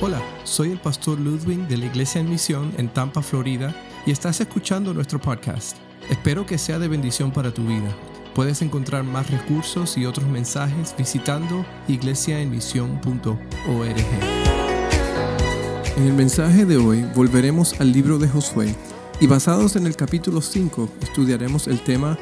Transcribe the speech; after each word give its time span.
Hola, 0.00 0.22
soy 0.44 0.70
el 0.70 0.78
pastor 0.78 1.18
Ludwig 1.18 1.66
de 1.66 1.76
la 1.76 1.86
Iglesia 1.86 2.20
en 2.20 2.30
Misión 2.30 2.72
en 2.76 2.88
Tampa, 2.88 3.20
Florida, 3.20 3.74
y 4.06 4.12
estás 4.12 4.40
escuchando 4.40 4.94
nuestro 4.94 5.20
podcast. 5.20 5.76
Espero 6.08 6.46
que 6.46 6.56
sea 6.56 6.78
de 6.78 6.86
bendición 6.86 7.32
para 7.32 7.52
tu 7.52 7.64
vida. 7.64 7.92
Puedes 8.32 8.62
encontrar 8.62 9.02
más 9.02 9.28
recursos 9.28 9.98
y 9.98 10.06
otros 10.06 10.28
mensajes 10.28 10.94
visitando 10.96 11.66
iglesiaenmisión.org. 11.88 13.96
En 15.96 16.06
el 16.06 16.12
mensaje 16.12 16.64
de 16.64 16.76
hoy 16.76 17.04
volveremos 17.16 17.80
al 17.80 17.90
libro 17.90 18.20
de 18.20 18.28
Josué 18.28 18.76
y 19.20 19.26
basados 19.26 19.74
en 19.74 19.84
el 19.84 19.96
capítulo 19.96 20.42
5 20.42 20.88
estudiaremos 21.02 21.66
el 21.66 21.82
tema 21.82 22.16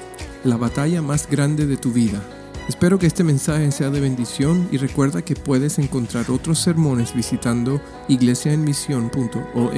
La 0.44 0.56
batalla 0.56 1.02
más 1.02 1.28
grande 1.28 1.66
de 1.66 1.76
tu 1.76 1.92
vida. 1.92 2.22
Espero 2.68 2.98
que 2.98 3.06
este 3.06 3.22
mensaje 3.22 3.70
sea 3.70 3.90
de 3.90 4.00
bendición 4.00 4.68
y 4.72 4.76
recuerda 4.76 5.24
que 5.24 5.36
puedes 5.36 5.78
encontrar 5.78 6.28
otros 6.32 6.58
sermones 6.58 7.14
visitando 7.14 7.80
iglesiaenmisión.org. 8.08 9.76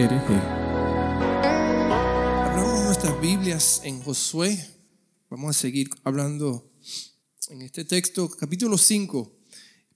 Abramos 2.46 2.84
nuestras 2.84 3.20
Biblias 3.20 3.82
en 3.84 4.00
Josué. 4.00 4.58
Vamos 5.28 5.54
a 5.54 5.60
seguir 5.60 5.90
hablando 6.02 6.72
en 7.50 7.60
este 7.60 7.84
texto, 7.84 8.30
capítulo 8.30 8.78
5. 8.78 9.36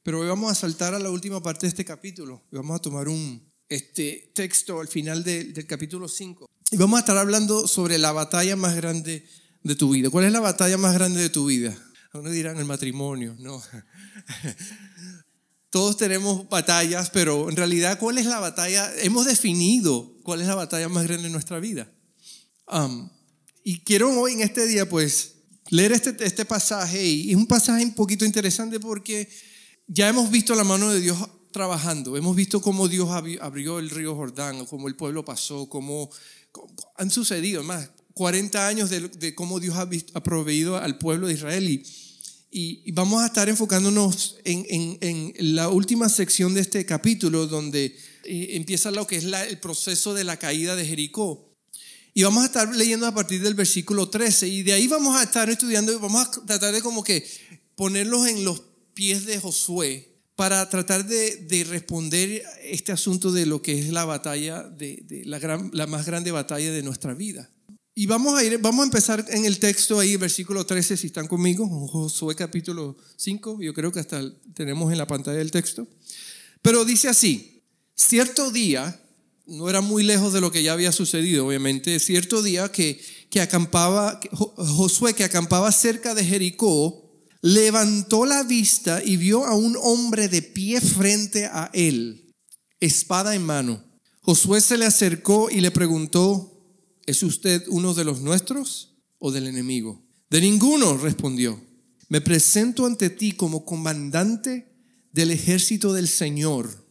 Pero 0.03 0.21
hoy 0.21 0.29
vamos 0.29 0.53
a 0.53 0.55
saltar 0.55 0.93
a 0.93 0.99
la 0.99 1.09
última 1.09 1.43
parte 1.43 1.65
de 1.65 1.69
este 1.69 1.87
capítulo 1.87 2.43
y 2.53 2.57
vamos 2.57 2.77
a 2.77 2.83
tomar 2.83 3.09
un 3.09 3.51
este 3.71 4.33
texto 4.35 4.81
al 4.81 4.89
final 4.89 5.25
del 5.25 5.67
capítulo 5.67 6.09
5. 6.09 6.45
Y 6.71 6.77
vamos 6.77 6.99
a 6.99 7.01
estar 7.01 7.17
hablando 7.17 7.67
sobre 7.67 7.97
la 7.97 8.13
batalla 8.13 8.55
más 8.55 8.77
grande 8.77 9.27
de 9.63 9.77
tu 9.77 9.93
vida. 9.93 10.11
¿Cuál 10.11 10.27
es 10.27 10.33
la 10.33 10.41
batalla 10.41 10.77
más 10.77 10.93
grande 10.93 11.23
de 11.23 11.31
tu 11.31 11.47
vida? 11.47 11.75
Algunos 12.13 12.35
dirán 12.35 12.59
el 12.59 12.67
matrimonio, 12.67 13.35
no. 13.39 13.63
Todos 15.71 15.97
tenemos 15.97 16.47
batallas, 16.51 17.09
pero 17.09 17.49
en 17.49 17.57
realidad, 17.57 17.99
¿cuál 17.99 18.19
es 18.19 18.27
la 18.27 18.39
batalla? 18.39 18.93
Hemos 18.99 19.25
definido 19.25 20.15
cuál 20.23 20.43
es 20.43 20.47
la 20.47 20.55
batalla 20.55 20.91
más 20.91 21.05
grande 21.05 21.29
en 21.29 21.33
nuestra 21.33 21.59
vida. 21.59 21.91
Y 23.65 23.81
quiero 23.81 24.11
hoy 24.21 24.35
en 24.35 24.41
este 24.43 24.67
día, 24.67 24.87
pues, 24.87 25.37
leer 25.71 25.93
este, 25.93 26.15
este 26.25 26.45
pasaje. 26.45 27.03
Y 27.03 27.31
es 27.31 27.37
un 27.37 27.47
pasaje 27.47 27.83
un 27.83 27.95
poquito 27.95 28.27
interesante 28.27 28.79
porque 28.79 29.31
ya 29.87 30.09
hemos 30.09 30.31
visto 30.31 30.55
la 30.55 30.65
mano 30.65 30.91
de 30.91 31.01
Dios 31.01 31.19
trabajando. 31.51 32.17
Hemos 32.19 32.37
visto 32.37 32.61
cómo 32.61 32.89
Dios 32.89 33.09
abrió 33.11 33.79
el 33.79 33.89
río 33.89 34.15
Jordán, 34.15 34.67
cómo 34.67 34.89
el 34.89 34.97
pueblo 34.97 35.25
pasó, 35.25 35.67
cómo, 35.69 36.11
han 36.97 37.11
sucedido 37.11 37.63
más 37.63 37.91
40 38.15 38.67
años 38.67 38.91
de, 38.91 39.35
cómo 39.35 39.61
Dios 39.61 39.77
ha, 39.77 40.23
proveído 40.23 40.77
al 40.77 40.99
pueblo 40.99 41.27
de 41.27 41.35
Israel. 41.35 41.69
Y, 41.69 41.83
y, 42.55 42.93
vamos 42.93 43.23
a 43.23 43.27
estar 43.27 43.49
enfocándonos 43.49 44.37
en, 44.45 44.99
en, 45.01 45.55
la 45.57 45.71
última 45.71 46.11
sección 46.11 46.53
de 46.53 46.61
este 46.61 46.85
capítulo, 46.85 47.47
donde 47.47 47.97
eh, 48.25 48.49
empieza 48.51 48.91
lo 48.91 49.07
que 49.07 49.17
es 49.17 49.25
el 49.25 49.59
proceso 49.59 50.13
de 50.13 50.25
la 50.25 50.37
caída 50.37 50.77
de 50.77 50.85
Jericó. 50.85 51.57
Y 52.13 52.25
vamos 52.25 52.43
a 52.43 52.47
estar 52.47 52.77
leyendo 52.77 53.07
a 53.07 53.15
partir 53.15 53.41
del 53.41 53.55
versículo 53.55 54.11
13. 54.11 54.49
Y 54.49 54.63
de 54.65 54.75
ahí 54.75 54.87
vamos 54.87 55.17
a 55.17 55.23
estar 55.23 55.49
estudiando 55.49 55.99
vamos 55.99 56.27
a 56.27 56.31
tratar 56.45 56.75
de 56.75 56.83
como 56.83 57.03
que 57.03 57.27
ponerlos 57.75 58.29
en 58.29 58.45
los 58.45 58.63
pies 58.93 59.25
de 59.25 59.41
Josué 59.41 60.19
para 60.37 60.69
tratar 60.69 61.07
de, 61.07 61.37
de 61.37 61.65
responder 61.65 62.43
este 62.63 62.93
asunto 62.93 63.33
de 63.33 63.47
lo 63.47 63.63
que 63.63 63.79
es 63.79 63.89
la 63.89 64.05
batalla, 64.05 64.63
de, 64.63 65.03
de 65.05 65.25
la, 65.25 65.39
gran, 65.39 65.71
la 65.73 65.87
más 65.87 66.05
grande 66.05 66.33
batalla 66.33 66.71
de 66.71 66.83
nuestra 66.83 67.15
vida. 67.15 67.51
Y 67.95 68.07
vamos 68.07 68.39
a 68.39 68.43
ir, 68.43 68.57
vamos 68.59 68.81
a 68.81 68.87
empezar 68.87 69.23
en 69.29 69.45
el 69.45 69.59
texto 69.59 70.01
ahí, 70.01 70.17
versículo 70.17 70.65
13, 70.65 70.97
si 70.97 71.09
están 71.09 71.29
conmigo, 71.29 71.69
Josué 71.89 72.35
capítulo 72.35 72.97
5, 73.17 73.61
yo 73.61 73.75
creo 73.75 73.93
que 73.93 74.01
hasta 74.01 74.23
tenemos 74.55 74.91
en 74.91 74.97
la 74.97 75.07
pantalla 75.07 75.43
el 75.43 75.51
texto. 75.51 75.87
Pero 76.63 76.87
dice 76.87 77.11
así, 77.11 77.63
cierto 77.95 78.51
día, 78.51 78.99
no 79.45 79.69
era 79.69 79.83
muy 79.83 80.05
lejos 80.05 80.33
de 80.33 80.41
lo 80.41 80.51
que 80.51 80.63
ya 80.63 80.73
había 80.73 80.91
sucedido, 80.91 81.47
obviamente, 81.47 82.01
cierto 82.01 82.43
día 82.43 82.73
que, 82.73 82.99
que 83.29 83.43
acampaba, 83.43 84.21
Josué 84.57 85.13
que 85.13 85.25
acampaba 85.25 85.71
cerca 85.71 86.15
de 86.15 86.25
Jericó, 86.25 87.13
levantó 87.43 88.25
la 88.25 88.43
vista 88.43 89.03
y 89.05 89.19
vio 89.19 89.45
a 89.45 89.55
un 89.55 89.77
hombre 89.79 90.29
de 90.29 90.41
pie 90.41 90.81
frente 90.81 91.45
a 91.45 91.69
él, 91.75 92.33
espada 92.81 93.35
en 93.35 93.45
mano. 93.45 93.85
Josué 94.23 94.63
se 94.63 94.79
le 94.79 94.87
acercó 94.87 95.51
y 95.51 95.61
le 95.61 95.71
preguntó, 95.71 96.52
¿Es 97.07 97.23
usted 97.23 97.65
uno 97.69 97.95
de 97.95 98.05
los 98.05 98.21
nuestros 98.21 98.95
o 99.19 99.33
del 99.33 99.47
enemigo? 99.47 100.05
De 100.31 100.41
ninguno, 100.41 100.97
respondió. 100.97 101.61
Me 102.09 102.21
presento 102.21 102.87
ante 102.87 103.11
ti 103.11 103.33
como 103.33 103.65
comandante 103.65 104.73
del 105.13 105.31
ejército 105.31 105.93
del 105.93 106.09
Señor. 106.09 106.87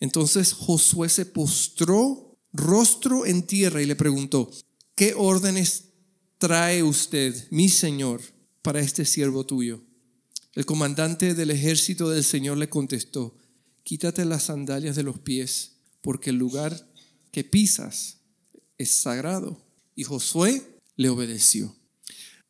Entonces 0.00 0.52
Josué 0.52 1.08
se 1.08 1.26
postró 1.26 2.38
rostro 2.52 3.26
en 3.26 3.42
tierra 3.42 3.82
y 3.82 3.86
le 3.86 3.96
preguntó, 3.96 4.50
¿qué 4.94 5.14
órdenes 5.16 5.90
trae 6.38 6.82
usted, 6.82 7.34
mi 7.50 7.68
Señor, 7.68 8.20
para 8.62 8.80
este 8.80 9.04
siervo 9.04 9.44
tuyo? 9.46 9.82
El 10.54 10.66
comandante 10.66 11.34
del 11.34 11.50
ejército 11.50 12.10
del 12.10 12.24
Señor 12.24 12.58
le 12.58 12.68
contestó, 12.68 13.36
quítate 13.82 14.24
las 14.24 14.44
sandalias 14.44 14.96
de 14.96 15.04
los 15.04 15.18
pies, 15.18 15.76
porque 16.00 16.30
el 16.30 16.36
lugar 16.36 16.92
que 17.30 17.44
pisas 17.44 18.17
es 18.78 18.92
sagrado. 18.92 19.60
Y 19.94 20.04
Josué 20.04 20.62
le 20.96 21.08
obedeció. 21.08 21.74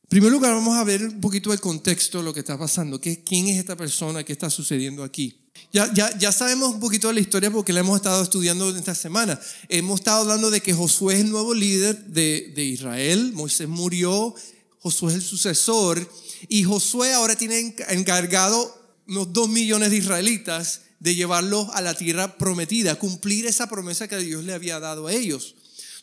En 0.02 0.08
primer 0.10 0.30
lugar, 0.30 0.52
vamos 0.52 0.76
a 0.76 0.84
ver 0.84 1.02
un 1.04 1.20
poquito 1.20 1.52
el 1.52 1.60
contexto 1.60 2.18
de 2.18 2.24
lo 2.24 2.32
que 2.32 2.40
está 2.40 2.58
pasando. 2.58 3.00
¿Quién 3.00 3.48
es 3.48 3.58
esta 3.58 3.76
persona? 3.76 4.24
¿Qué 4.24 4.32
está 4.32 4.48
sucediendo 4.48 5.02
aquí? 5.02 5.38
Ya, 5.72 5.92
ya, 5.92 6.16
ya 6.16 6.32
sabemos 6.32 6.74
un 6.74 6.80
poquito 6.80 7.08
de 7.08 7.14
la 7.14 7.20
historia 7.20 7.50
porque 7.50 7.72
la 7.72 7.80
hemos 7.80 7.96
estado 7.96 8.22
estudiando 8.22 8.74
esta 8.74 8.94
semana. 8.94 9.38
Hemos 9.68 10.00
estado 10.00 10.22
hablando 10.22 10.50
de 10.50 10.60
que 10.62 10.72
Josué 10.72 11.14
es 11.14 11.20
el 11.20 11.30
nuevo 11.30 11.52
líder 11.52 12.06
de, 12.06 12.52
de 12.54 12.64
Israel. 12.64 13.32
Moisés 13.34 13.68
murió. 13.68 14.34
Josué 14.80 15.10
es 15.10 15.16
el 15.16 15.22
sucesor. 15.22 16.10
Y 16.48 16.64
Josué 16.64 17.12
ahora 17.12 17.36
tiene 17.36 17.74
encargado 17.88 18.74
unos 19.08 19.32
dos 19.32 19.48
millones 19.48 19.90
de 19.90 19.96
israelitas 19.96 20.82
de 21.00 21.14
llevarlos 21.14 21.68
a 21.74 21.80
la 21.80 21.94
tierra 21.94 22.38
prometida, 22.38 22.96
cumplir 22.96 23.46
esa 23.46 23.68
promesa 23.68 24.08
que 24.08 24.16
Dios 24.18 24.44
le 24.44 24.52
había 24.52 24.80
dado 24.80 25.06
a 25.06 25.12
ellos 25.12 25.54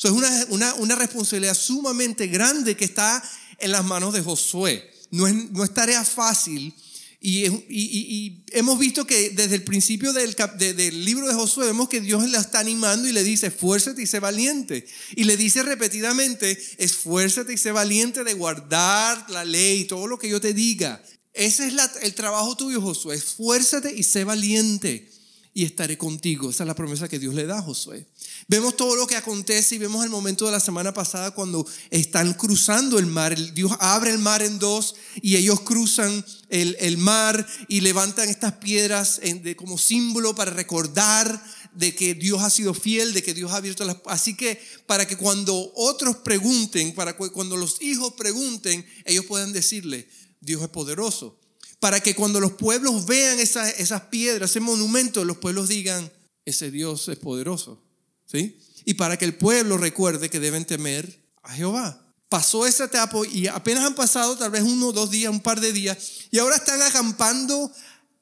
es 0.10 0.16
una, 0.16 0.46
una, 0.50 0.74
una, 0.76 0.96
responsabilidad 0.96 1.56
sumamente 1.56 2.28
grande 2.28 2.76
que 2.76 2.86
está 2.86 3.24
en 3.60 3.72
las 3.72 3.86
manos 3.86 4.14
de 4.14 4.22
Josué. 4.22 4.92
No 5.12 5.28
es, 5.28 5.52
no 5.52 5.64
es 5.64 5.74
tarea 5.74 6.04
fácil. 6.04 6.74
Y, 7.22 8.44
hemos 8.52 8.78
visto 8.78 9.08
que 9.08 9.32
desde 9.32 9.56
el 9.56 9.64
principio 9.64 10.14
del, 10.14 10.36
del, 10.58 11.06
libro 11.06 11.28
de 11.28 11.34
Josué 11.34 11.66
vemos 11.66 11.90
que 11.90 12.00
Dios 12.00 12.30
le 12.30 12.38
está 12.38 12.60
animando 12.60 13.08
y 13.08 13.14
le 13.14 13.24
dice, 13.24 13.48
esfuérzate 13.48 14.04
y 14.04 14.08
sé 14.08 14.20
valiente. 14.20 14.86
Y 15.16 15.24
le 15.24 15.36
dice 15.36 15.64
repetidamente, 15.64 16.58
esfuérzate 16.78 17.54
y 17.54 17.58
sé 17.58 17.72
valiente 17.72 18.24
de 18.24 18.34
guardar 18.34 19.26
la 19.30 19.44
ley, 19.44 19.86
todo 19.86 20.06
lo 20.06 20.20
que 20.20 20.30
yo 20.30 20.40
te 20.40 20.54
diga. 20.54 21.02
Ese 21.34 21.68
es 21.68 21.74
el 22.02 22.14
trabajo 22.14 22.56
tuyo, 22.56 22.80
Josué. 22.80 23.16
Esfuérzate 23.16 23.94
y 23.96 24.04
sé 24.04 24.24
valiente 24.24 25.15
y 25.56 25.64
estaré 25.64 25.98
contigo. 25.98 26.50
Esa 26.50 26.64
es 26.64 26.68
la 26.68 26.76
promesa 26.76 27.08
que 27.08 27.18
Dios 27.18 27.34
le 27.34 27.46
da 27.46 27.60
a 27.60 27.62
Josué. 27.62 28.06
Vemos 28.50 28.76
todo 28.76 28.98
lo 28.98 29.08
que 29.08 29.16
acontece 29.16 29.76
y 29.76 29.78
vemos 29.78 30.04
el 30.04 30.12
momento 30.12 30.46
de 30.46 30.52
la 30.52 30.60
semana 30.60 30.94
pasada 30.94 31.32
cuando 31.32 31.66
están 31.92 32.34
cruzando 32.34 33.00
el 33.00 33.06
mar. 33.06 33.34
Dios 33.54 33.72
abre 33.80 34.12
el 34.12 34.20
mar 34.20 34.42
en 34.42 34.60
dos 34.60 34.96
y 35.22 35.38
ellos 35.38 35.62
cruzan 35.62 36.26
el, 36.50 36.76
el 36.82 36.98
mar 36.98 37.48
y 37.70 37.80
levantan 37.80 38.28
estas 38.28 38.52
piedras 38.56 39.22
como 39.56 39.78
símbolo 39.78 40.36
para 40.36 40.52
recordar 40.52 41.42
de 41.74 41.96
que 41.96 42.16
Dios 42.16 42.42
ha 42.42 42.50
sido 42.50 42.74
fiel, 42.74 43.14
de 43.14 43.24
que 43.24 43.34
Dios 43.34 43.54
ha 43.54 43.58
abierto 43.58 43.86
las... 43.86 43.96
Así 44.08 44.36
que 44.36 44.62
para 44.86 45.08
que 45.08 45.16
cuando 45.16 45.72
otros 45.76 46.18
pregunten, 46.18 46.94
para 46.94 47.16
cuando 47.16 47.56
los 47.56 47.82
hijos 47.82 48.14
pregunten, 48.16 48.86
ellos 49.06 49.24
puedan 49.26 49.54
decirle, 49.54 50.10
Dios 50.42 50.62
es 50.62 50.68
poderoso 50.68 51.40
para 51.80 52.00
que 52.00 52.16
cuando 52.16 52.40
los 52.40 52.54
pueblos 52.54 53.06
vean 53.06 53.40
esas, 53.40 53.80
esas 53.80 54.04
piedras, 54.04 54.52
ese 54.52 54.60
monumento, 54.60 55.24
los 55.24 55.38
pueblos 55.38 55.68
digan, 55.68 56.12
ese 56.46 56.72
Dios 56.72 57.08
es 57.10 57.18
poderoso. 57.18 57.82
¿Sí? 58.26 58.60
Y 58.86 58.96
para 58.96 59.18
que 59.18 59.26
el 59.26 59.36
pueblo 59.36 59.78
recuerde 59.78 60.30
que 60.30 60.40
deben 60.40 60.66
temer 60.66 61.24
a 61.44 61.54
Jehová. 61.54 62.02
Pasó 62.30 62.66
esa 62.66 62.86
etapa 62.86 63.20
y 63.32 63.48
apenas 63.48 63.84
han 63.84 63.96
pasado 63.96 64.36
tal 64.38 64.52
vez 64.52 64.64
uno, 64.64 64.92
dos 64.92 65.12
días, 65.12 65.32
un 65.32 65.42
par 65.42 65.62
de 65.62 65.72
días, 65.72 65.98
y 66.32 66.40
ahora 66.40 66.56
están 66.56 66.82
acampando 66.82 67.72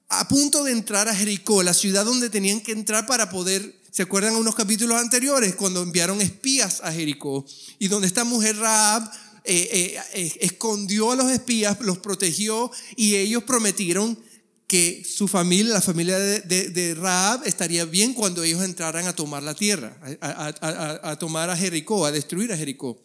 a 0.10 0.28
punto 0.28 0.64
de 0.64 0.72
entrar 0.72 1.08
a 1.08 1.16
Jericó, 1.16 1.64
la 1.64 1.74
ciudad 1.74 2.06
donde 2.06 2.30
tenían 2.30 2.62
que 2.62 2.72
entrar 2.72 3.08
para 3.08 3.30
poder, 3.30 3.82
¿se 3.92 4.04
acuerdan 4.04 4.36
unos 4.36 4.56
capítulos 4.56 5.00
anteriores 5.00 5.56
cuando 5.56 5.82
enviaron 5.82 6.22
espías 6.22 6.82
a 6.84 6.92
Jericó? 6.92 7.46
Y 7.80 7.88
donde 7.88 8.08
esta 8.08 8.24
mujer 8.24 8.58
Raab 8.58 9.10
eh, 9.46 10.00
eh, 10.14 10.34
escondió 10.40 11.12
a 11.12 11.16
los 11.16 11.32
espías, 11.32 11.80
los 11.82 11.98
protegió 11.98 12.72
y 12.96 13.16
ellos 13.16 13.44
prometieron 13.44 14.18
que 14.68 15.04
su 15.06 15.28
familia, 15.28 15.74
la 15.74 15.82
familia 15.82 16.18
de, 16.18 16.70
de, 16.70 16.96
Raab, 16.96 17.46
estaría 17.46 17.86
bien 17.86 18.14
cuando 18.14 18.42
ellos 18.44 18.64
entraran 18.64 19.06
a 19.06 19.16
tomar 19.16 19.44
la 19.44 19.54
tierra, 19.54 19.96
a, 20.22 21.16
tomar 21.20 21.50
a 21.50 21.58
Jericó, 21.58 22.06
a 22.06 22.12
destruir 22.12 22.52
a 22.54 22.58
Jericó. 22.58 23.00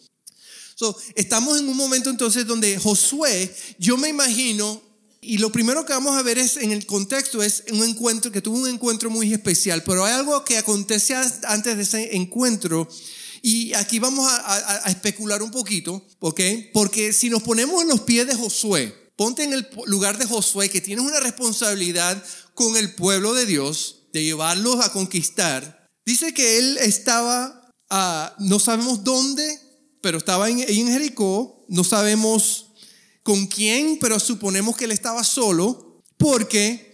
So, 0.77 0.97
estamos 1.17 1.59
en 1.59 1.69
un 1.69 1.77
momento 1.77 2.09
entonces 2.09 2.47
donde 2.47 2.79
Josué, 2.79 3.55
yo 3.79 3.97
me 3.97 4.09
imagino 4.09 4.81
Y 5.21 5.39
lo 5.39 5.51
primero 5.51 5.85
que 5.85 5.93
vamos 5.93 6.17
a 6.17 6.23
ver 6.23 6.39
es 6.39 6.57
en 6.57 6.71
el 6.71 6.87
contexto 6.87 7.43
es 7.43 7.65
un 7.73 7.83
encuentro 7.83 8.31
que 8.31 8.41
tuvo 8.41 8.59
un 8.59 8.69
encuentro 8.69 9.11
muy 9.11 9.33
especial, 9.33 9.83
pero 9.83 10.05
hay 10.05 10.15
algo 10.15 10.45
que 10.45 10.57
acontece 10.57 11.17
antes 11.45 11.77
de 11.77 11.83
ese 11.83 12.17
encuentro 12.17 12.89
y 13.43 13.75
aquí 13.75 13.99
vamos 13.99 14.29
a, 14.31 14.91
especular 14.91 15.43
un 15.43 15.51
poquito, 15.51 16.05
¿ok? 16.21 16.41
Porque 16.73 17.13
si 17.13 17.31
nos 17.31 17.43
ponemos 17.43 17.83
en 17.83 17.89
los 17.89 18.01
pies 18.01 18.27
de 18.27 18.35
Josué, 18.35 19.13
ponte 19.17 19.45
en 19.45 19.53
el 19.53 19.69
lugar 19.87 20.19
de 20.19 20.27
Josué 20.27 20.71
que 20.71 20.81
tienes 20.81 21.05
una 21.05 21.21
responsabilidad 21.21 22.23
con 22.55 22.77
el 22.77 22.95
pueblo 22.95 23.35
de 23.35 23.47
Dios, 23.47 24.07
de 24.13 24.25
llevarlos 24.25 24.85
a 24.85 24.93
conquistar. 24.93 25.87
Dice 26.05 26.33
que 26.33 26.59
él 26.59 26.79
estaba, 26.79 27.73
no 28.39 28.59
sabemos 28.59 29.05
dónde, 29.05 29.61
pero 30.01 30.19
estaba 30.19 30.49
en, 30.49 30.61
en 30.61 30.89
Jericó, 30.89 31.65
no 31.69 31.85
sabemos 31.85 32.73
con 33.23 33.47
quién, 33.47 33.99
pero 34.01 34.19
suponemos 34.19 34.77
que 34.77 34.87
él 34.87 34.93
estaba 34.93 35.23
solo, 35.23 36.03
porque 36.17 36.89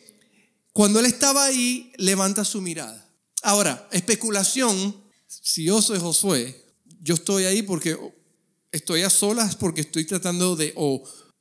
cuando 0.72 0.98
él 0.98 1.06
estaba 1.06 1.44
ahí, 1.44 1.92
levanta 1.96 2.44
su 2.44 2.60
mirada. 2.60 3.08
Ahora, 3.42 3.88
especulación, 3.92 5.03
si 5.42 5.64
yo 5.64 5.82
soy 5.82 5.98
Josué, 5.98 6.64
yo 7.00 7.14
estoy 7.14 7.44
ahí 7.44 7.62
porque 7.62 7.96
estoy 8.72 9.02
a 9.02 9.10
solas, 9.10 9.56
porque 9.56 9.82
estoy 9.82 10.04
tratando 10.04 10.56
de 10.56 10.74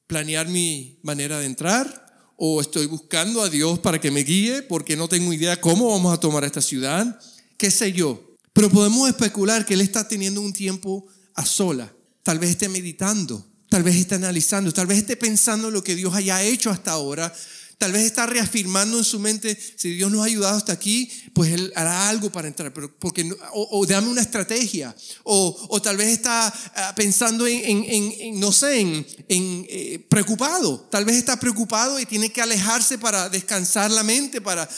planear 0.07 0.47
mi 0.47 0.99
manera 1.03 1.39
de 1.39 1.45
entrar, 1.45 2.01
o 2.35 2.61
estoy 2.61 2.87
buscando 2.87 3.41
a 3.41 3.49
Dios 3.49 3.79
para 3.79 3.99
que 3.99 4.11
me 4.11 4.21
guíe, 4.21 4.63
porque 4.63 4.95
no 4.95 5.07
tengo 5.07 5.31
idea 5.33 5.61
cómo 5.61 5.89
vamos 5.89 6.13
a 6.13 6.19
tomar 6.19 6.43
esta 6.43 6.61
ciudad, 6.61 7.19
qué 7.57 7.71
sé 7.71 7.93
yo. 7.93 8.35
Pero 8.53 8.69
podemos 8.69 9.07
especular 9.09 9.65
que 9.65 9.73
él 9.73 9.81
está 9.81 10.07
teniendo 10.07 10.41
un 10.41 10.53
tiempo 10.53 11.07
a 11.35 11.45
sola, 11.45 11.93
tal 12.23 12.39
vez 12.39 12.51
esté 12.51 12.69
meditando, 12.69 13.53
Tal 13.73 13.81
vez 13.81 13.95
esté 13.95 14.13
analizando, 14.13 14.71
tal 14.71 14.85
vez 14.85 14.99
esté 14.99 15.17
pensando 15.17 15.69
en 15.69 15.73
lo 15.73 15.83
que 15.83 15.95
Dios 15.95 16.13
haya 16.13 16.43
hecho 16.43 16.69
hasta 16.69 16.91
ahora. 16.91 17.33
Tal 17.77 17.91
vez 17.91 18.05
está 18.05 18.25
reafirmando 18.25 18.97
en 18.97 19.03
su 19.03 19.19
mente, 19.19 19.57
si 19.77 19.95
Dios 19.95 20.11
nos 20.11 20.21
ha 20.21 20.25
ayudado 20.25 20.55
hasta 20.55 20.73
aquí, 20.73 21.09
pues 21.33 21.51
Él 21.51 21.71
hará 21.75 22.09
algo 22.09 22.31
para 22.31 22.47
entrar, 22.47 22.73
pero 22.73 22.95
porque, 22.97 23.29
o, 23.53 23.85
dame 23.85 24.09
una 24.09 24.21
estrategia, 24.21 24.95
o, 25.23 25.81
tal 25.81 25.97
vez 25.97 26.07
está 26.07 26.47
ah, 26.75 26.93
pensando 26.95 27.45
en, 27.47 28.39
no 28.39 28.51
sé, 28.51 28.79
en, 28.79 29.05
eh, 29.27 30.05
preocupado, 30.09 30.87
tal 30.91 31.05
vez 31.05 31.17
está 31.17 31.39
preocupado 31.39 31.99
y 31.99 32.05
tiene 32.05 32.31
que 32.31 32.41
alejarse 32.41 32.97
para 32.97 33.29
descansar 33.29 33.91
la 33.91 34.03
mente, 34.03 34.39
para, 34.39 34.69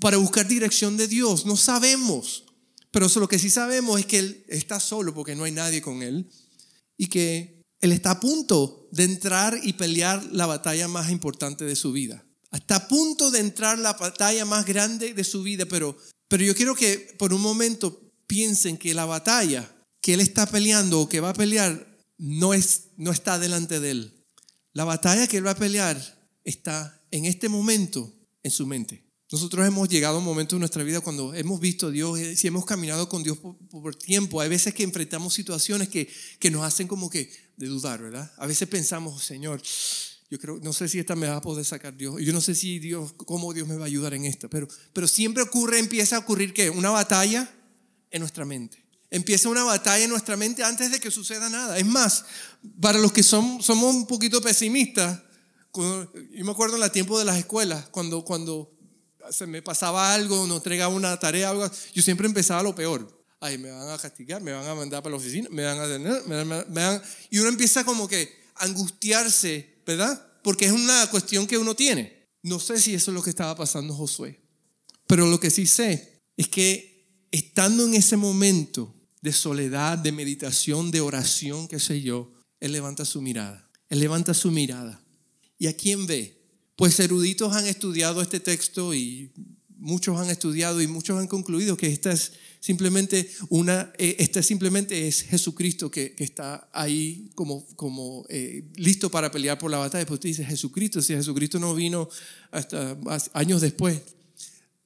para 0.00 0.16
buscar 0.18 0.46
dirección 0.46 0.96
de 0.96 1.08
Dios. 1.08 1.46
No 1.46 1.56
sabemos, 1.56 2.44
pero 2.90 3.08
lo 3.14 3.28
que 3.28 3.38
sí 3.38 3.50
sabemos 3.50 4.00
es 4.00 4.06
que 4.06 4.18
Él 4.18 4.44
está 4.48 4.80
solo 4.80 5.14
porque 5.14 5.34
no 5.34 5.44
hay 5.44 5.52
nadie 5.52 5.80
con 5.80 6.02
Él 6.02 6.28
y 6.96 7.06
que 7.08 7.55
él 7.80 7.92
está 7.92 8.12
a 8.12 8.20
punto 8.20 8.88
de 8.92 9.04
entrar 9.04 9.58
y 9.62 9.74
pelear 9.74 10.24
la 10.32 10.46
batalla 10.46 10.88
más 10.88 11.10
importante 11.10 11.64
de 11.64 11.76
su 11.76 11.92
vida. 11.92 12.24
Está 12.52 12.76
a 12.76 12.88
punto 12.88 13.30
de 13.30 13.40
entrar 13.40 13.78
la 13.78 13.92
batalla 13.92 14.44
más 14.44 14.64
grande 14.64 15.12
de 15.12 15.24
su 15.24 15.42
vida, 15.42 15.66
pero, 15.66 15.96
pero 16.28 16.44
yo 16.44 16.54
quiero 16.54 16.74
que 16.74 17.14
por 17.18 17.34
un 17.34 17.40
momento 17.40 18.12
piensen 18.26 18.78
que 18.78 18.94
la 18.94 19.04
batalla 19.04 19.70
que 20.00 20.14
él 20.14 20.20
está 20.20 20.46
peleando 20.46 21.00
o 21.00 21.08
que 21.08 21.20
va 21.20 21.30
a 21.30 21.34
pelear 21.34 21.86
no, 22.18 22.54
es, 22.54 22.88
no 22.96 23.10
está 23.10 23.38
delante 23.38 23.80
de 23.80 23.90
él. 23.90 24.24
La 24.72 24.84
batalla 24.84 25.26
que 25.26 25.38
él 25.38 25.46
va 25.46 25.52
a 25.52 25.56
pelear 25.56 25.96
está 26.44 27.02
en 27.10 27.24
este 27.24 27.48
momento 27.48 28.14
en 28.42 28.50
su 28.50 28.66
mente. 28.66 29.06
Nosotros 29.30 29.66
hemos 29.66 29.88
llegado 29.88 30.16
a 30.16 30.18
un 30.20 30.24
momento 30.24 30.54
en 30.54 30.60
nuestra 30.60 30.84
vida 30.84 31.00
cuando 31.00 31.34
hemos 31.34 31.58
visto 31.58 31.88
a 31.88 31.90
Dios, 31.90 32.18
eh, 32.18 32.36
si 32.36 32.46
hemos 32.46 32.64
caminado 32.64 33.08
con 33.08 33.24
Dios 33.24 33.38
por, 33.38 33.96
tiempo, 33.96 34.40
hay 34.40 34.48
veces 34.48 34.72
que 34.72 34.84
enfrentamos 34.84 35.34
situaciones 35.34 35.88
que, 35.88 36.08
que, 36.38 36.50
nos 36.52 36.62
hacen 36.62 36.86
como 36.86 37.10
que 37.10 37.28
de 37.56 37.66
dudar, 37.66 38.02
¿verdad? 38.02 38.32
A 38.36 38.46
veces 38.46 38.68
pensamos, 38.68 39.22
Señor, 39.22 39.62
yo 40.30 40.38
creo, 40.38 40.58
no 40.62 40.72
sé 40.72 40.88
si 40.88 40.98
esta 40.98 41.14
me 41.14 41.28
va 41.28 41.36
a 41.36 41.40
poder 41.40 41.64
sacar 41.64 41.96
Dios, 41.96 42.16
yo 42.20 42.32
no 42.32 42.40
sé 42.40 42.54
si 42.54 42.78
Dios, 42.78 43.12
cómo 43.16 43.52
Dios 43.52 43.68
me 43.68 43.76
va 43.76 43.84
a 43.84 43.86
ayudar 43.86 44.14
en 44.14 44.24
esta, 44.24 44.48
pero, 44.48 44.68
pero 44.92 45.06
siempre 45.06 45.42
ocurre, 45.42 45.78
empieza 45.78 46.16
a 46.16 46.18
ocurrir 46.20 46.52
que 46.52 46.70
una 46.70 46.90
batalla 46.90 47.50
en 48.10 48.20
nuestra 48.20 48.44
mente. 48.44 48.84
Empieza 49.08 49.48
una 49.48 49.62
batalla 49.62 50.04
en 50.04 50.10
nuestra 50.10 50.36
mente 50.36 50.64
antes 50.64 50.90
de 50.90 50.98
que 50.98 51.12
suceda 51.12 51.48
nada. 51.48 51.78
Es 51.78 51.86
más, 51.86 52.24
para 52.80 52.98
los 52.98 53.12
que 53.12 53.22
son, 53.22 53.62
somos 53.62 53.94
un 53.94 54.06
poquito 54.06 54.40
pesimistas, 54.40 55.22
yo 55.74 56.44
me 56.44 56.50
acuerdo 56.50 56.76
en 56.76 56.82
el 56.82 56.90
tiempo 56.90 57.18
de 57.18 57.24
las 57.24 57.38
escuelas, 57.38 57.88
cuando, 57.90 58.24
cuando 58.24 58.72
se 59.30 59.46
me 59.46 59.62
pasaba 59.62 60.14
algo, 60.14 60.46
no 60.46 60.56
entregaba 60.56 60.92
una 60.92 61.18
tarea, 61.18 61.50
algo, 61.50 61.70
yo 61.94 62.02
siempre 62.02 62.26
empezaba 62.26 62.62
lo 62.62 62.74
peor. 62.74 63.15
Ay, 63.40 63.58
me 63.58 63.70
van 63.70 63.88
a 63.90 63.98
castigar, 63.98 64.42
me 64.42 64.52
van 64.52 64.66
a 64.66 64.74
mandar 64.74 65.02
para 65.02 65.12
la 65.12 65.18
oficina, 65.18 65.48
me 65.50 65.64
van 65.64 65.78
a 65.78 65.86
tener, 65.86 66.22
me 66.26 66.80
van, 66.80 67.02
y 67.30 67.38
uno 67.38 67.48
empieza 67.48 67.84
como 67.84 68.08
que 68.08 68.30
angustiarse, 68.56 69.82
¿verdad? 69.86 70.26
Porque 70.42 70.66
es 70.66 70.72
una 70.72 71.08
cuestión 71.10 71.46
que 71.46 71.58
uno 71.58 71.74
tiene. 71.74 72.28
No 72.42 72.58
sé 72.58 72.80
si 72.80 72.94
eso 72.94 73.10
es 73.10 73.14
lo 73.14 73.22
que 73.22 73.30
estaba 73.30 73.54
pasando 73.54 73.94
Josué, 73.94 74.40
pero 75.06 75.26
lo 75.26 75.38
que 75.38 75.50
sí 75.50 75.66
sé 75.66 76.22
es 76.36 76.48
que 76.48 77.26
estando 77.30 77.84
en 77.84 77.94
ese 77.94 78.16
momento 78.16 78.94
de 79.20 79.32
soledad, 79.32 79.98
de 79.98 80.12
meditación, 80.12 80.90
de 80.90 81.00
oración, 81.00 81.68
qué 81.68 81.80
sé 81.80 82.00
yo, 82.00 82.32
él 82.60 82.72
levanta 82.72 83.04
su 83.04 83.20
mirada. 83.20 83.68
Él 83.88 84.00
levanta 84.00 84.34
su 84.34 84.50
mirada. 84.50 85.02
¿Y 85.58 85.66
a 85.66 85.76
quién 85.76 86.06
ve? 86.06 86.40
Pues 86.76 86.98
eruditos 87.00 87.54
han 87.54 87.66
estudiado 87.66 88.20
este 88.20 88.40
texto 88.40 88.94
y 88.94 89.32
muchos 89.68 90.18
han 90.18 90.30
estudiado 90.30 90.80
y 90.80 90.86
muchos 90.86 91.18
han 91.18 91.26
concluido 91.26 91.76
que 91.76 91.88
esta 91.88 92.12
es 92.12 92.32
simplemente 92.60 93.30
una, 93.48 93.92
eh, 93.98 94.16
esta 94.18 94.42
simplemente 94.42 95.08
es 95.08 95.22
Jesucristo 95.22 95.90
que, 95.90 96.14
está 96.18 96.68
ahí 96.72 97.30
como, 97.34 97.66
como 97.76 98.24
eh, 98.28 98.64
listo 98.76 99.10
para 99.10 99.30
pelear 99.30 99.58
por 99.58 99.70
la 99.70 99.78
batalla. 99.78 100.06
Pues 100.06 100.18
usted 100.18 100.30
dice 100.30 100.44
Jesucristo, 100.44 101.02
si 101.02 101.14
Jesucristo 101.14 101.58
no 101.58 101.74
vino 101.74 102.08
hasta 102.50 102.96
años 103.32 103.60
después. 103.60 104.00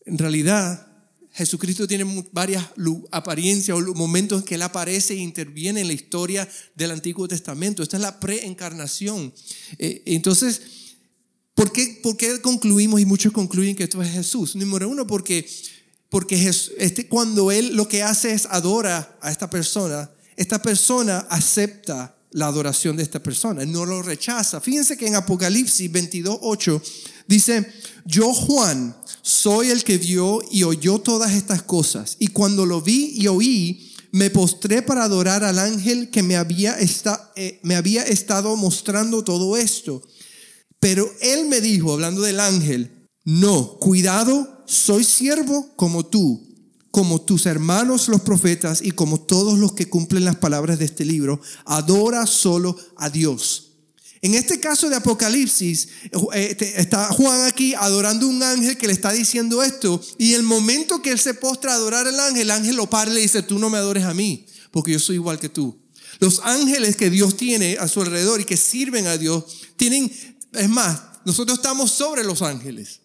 En 0.04 0.18
realidad, 0.18 0.86
Jesucristo 1.32 1.86
tiene 1.86 2.24
varias 2.32 2.64
apariencias 3.10 3.76
o 3.76 3.94
momentos 3.94 4.40
en 4.40 4.46
que 4.46 4.56
Él 4.56 4.62
aparece 4.62 5.14
e 5.14 5.18
interviene 5.18 5.80
en 5.80 5.86
la 5.86 5.92
historia 5.92 6.48
del 6.74 6.90
Antiguo 6.90 7.28
Testamento. 7.28 7.82
Esta 7.82 7.96
es 7.96 8.02
la 8.02 8.18
preencarnación. 8.18 9.32
Eh, 9.78 10.02
entonces, 10.06 10.60
¿Por 11.60 11.72
qué, 11.72 12.00
¿Por 12.02 12.16
qué, 12.16 12.40
concluimos 12.40 13.02
y 13.02 13.04
muchos 13.04 13.34
concluyen 13.34 13.76
que 13.76 13.84
esto 13.84 14.00
es 14.00 14.10
Jesús? 14.10 14.56
Número 14.56 14.88
uno, 14.88 15.06
porque, 15.06 15.46
porque 16.10 16.50
este, 16.78 17.06
cuando 17.06 17.50
Él 17.50 17.74
lo 17.76 17.88
que 17.88 18.02
hace 18.02 18.32
es 18.32 18.46
adora 18.50 19.16
a 19.22 19.30
esta 19.30 19.48
persona, 19.48 20.10
esta 20.36 20.60
persona 20.60 21.26
acepta 21.30 22.16
la 22.32 22.46
adoración 22.46 22.96
de 22.96 23.02
esta 23.02 23.22
persona, 23.22 23.64
no 23.64 23.86
lo 23.86 24.02
rechaza. 24.02 24.60
Fíjense 24.60 24.96
que 24.96 25.06
en 25.06 25.16
Apocalipsis 25.16 25.90
22, 25.90 26.38
8 26.42 26.82
dice, 27.26 27.72
yo 28.04 28.32
Juan 28.32 28.96
soy 29.22 29.70
el 29.70 29.84
que 29.84 29.98
vio 29.98 30.40
y 30.50 30.64
oyó 30.64 30.98
todas 30.98 31.32
estas 31.32 31.62
cosas, 31.62 32.16
y 32.18 32.28
cuando 32.28 32.66
lo 32.66 32.82
vi 32.82 33.14
y 33.16 33.28
oí, 33.28 33.86
me 34.12 34.30
postré 34.30 34.82
para 34.82 35.04
adorar 35.04 35.44
al 35.44 35.58
ángel 35.58 36.10
que 36.10 36.22
me 36.22 36.36
había, 36.36 36.76
eh, 37.36 37.60
me 37.62 37.76
había 37.76 38.02
estado 38.02 38.56
mostrando 38.56 39.22
todo 39.22 39.56
esto. 39.56 40.02
Pero 40.80 41.08
él 41.20 41.46
me 41.46 41.60
dijo, 41.60 41.92
hablando 41.92 42.22
del 42.22 42.40
ángel, 42.40 43.08
no, 43.24 43.76
cuidado, 43.78 44.59
soy 44.70 45.02
siervo 45.04 45.68
como 45.74 46.06
tú, 46.06 46.46
como 46.90 47.20
tus 47.20 47.46
hermanos 47.46 48.08
los 48.08 48.20
profetas 48.20 48.80
y 48.82 48.92
como 48.92 49.20
todos 49.20 49.58
los 49.58 49.72
que 49.72 49.88
cumplen 49.88 50.24
las 50.24 50.36
palabras 50.36 50.78
de 50.78 50.84
este 50.84 51.04
libro, 51.04 51.40
adora 51.64 52.26
solo 52.26 52.76
a 52.96 53.10
Dios. 53.10 53.72
En 54.22 54.34
este 54.34 54.60
caso 54.60 54.88
de 54.88 54.96
Apocalipsis, 54.96 55.88
eh, 56.34 56.56
está 56.76 57.06
Juan 57.06 57.46
aquí 57.46 57.74
adorando 57.74 58.28
un 58.28 58.42
ángel 58.42 58.76
que 58.76 58.86
le 58.86 58.92
está 58.92 59.12
diciendo 59.12 59.62
esto, 59.62 60.00
y 60.18 60.34
el 60.34 60.42
momento 60.42 61.02
que 61.02 61.10
él 61.10 61.18
se 61.18 61.34
postra 61.34 61.72
a 61.72 61.76
adorar 61.76 62.06
al 62.06 62.20
ángel, 62.20 62.42
el 62.42 62.50
ángel 62.50 62.76
lo 62.76 62.88
para 62.88 63.10
y 63.10 63.14
le 63.14 63.20
dice, 63.22 63.42
tú 63.42 63.58
no 63.58 63.70
me 63.70 63.78
adores 63.78 64.04
a 64.04 64.14
mí, 64.14 64.46
porque 64.70 64.92
yo 64.92 64.98
soy 65.00 65.16
igual 65.16 65.40
que 65.40 65.48
tú. 65.48 65.78
Los 66.20 66.40
ángeles 66.44 66.96
que 66.96 67.08
Dios 67.08 67.36
tiene 67.36 67.76
a 67.80 67.88
su 67.88 68.02
alrededor 68.02 68.40
y 68.40 68.44
que 68.44 68.58
sirven 68.58 69.06
a 69.06 69.16
Dios, 69.16 69.44
tienen 69.76 70.12
es 70.52 70.68
más, 70.68 71.00
nosotros 71.24 71.58
estamos 71.58 71.90
sobre 71.90 72.22
los 72.22 72.42
ángeles. 72.42 73.00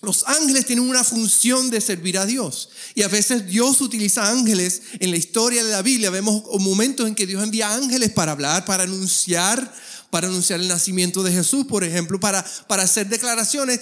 Los 0.00 0.24
ángeles 0.28 0.64
tienen 0.64 0.88
una 0.88 1.02
función 1.02 1.70
de 1.70 1.80
servir 1.80 2.18
a 2.18 2.26
Dios. 2.26 2.68
Y 2.94 3.02
a 3.02 3.08
veces 3.08 3.46
Dios 3.46 3.80
utiliza 3.80 4.30
ángeles. 4.30 4.82
En 5.00 5.10
la 5.10 5.16
historia 5.16 5.64
de 5.64 5.72
la 5.72 5.82
Biblia 5.82 6.10
vemos 6.10 6.44
momentos 6.60 7.08
en 7.08 7.16
que 7.16 7.26
Dios 7.26 7.42
envía 7.42 7.74
ángeles 7.74 8.12
para 8.12 8.32
hablar, 8.32 8.64
para 8.64 8.84
anunciar, 8.84 9.74
para 10.10 10.28
anunciar 10.28 10.60
el 10.60 10.68
nacimiento 10.68 11.22
de 11.24 11.32
Jesús, 11.32 11.66
por 11.66 11.82
ejemplo, 11.82 12.20
para, 12.20 12.44
para 12.68 12.84
hacer 12.84 13.08
declaraciones. 13.08 13.80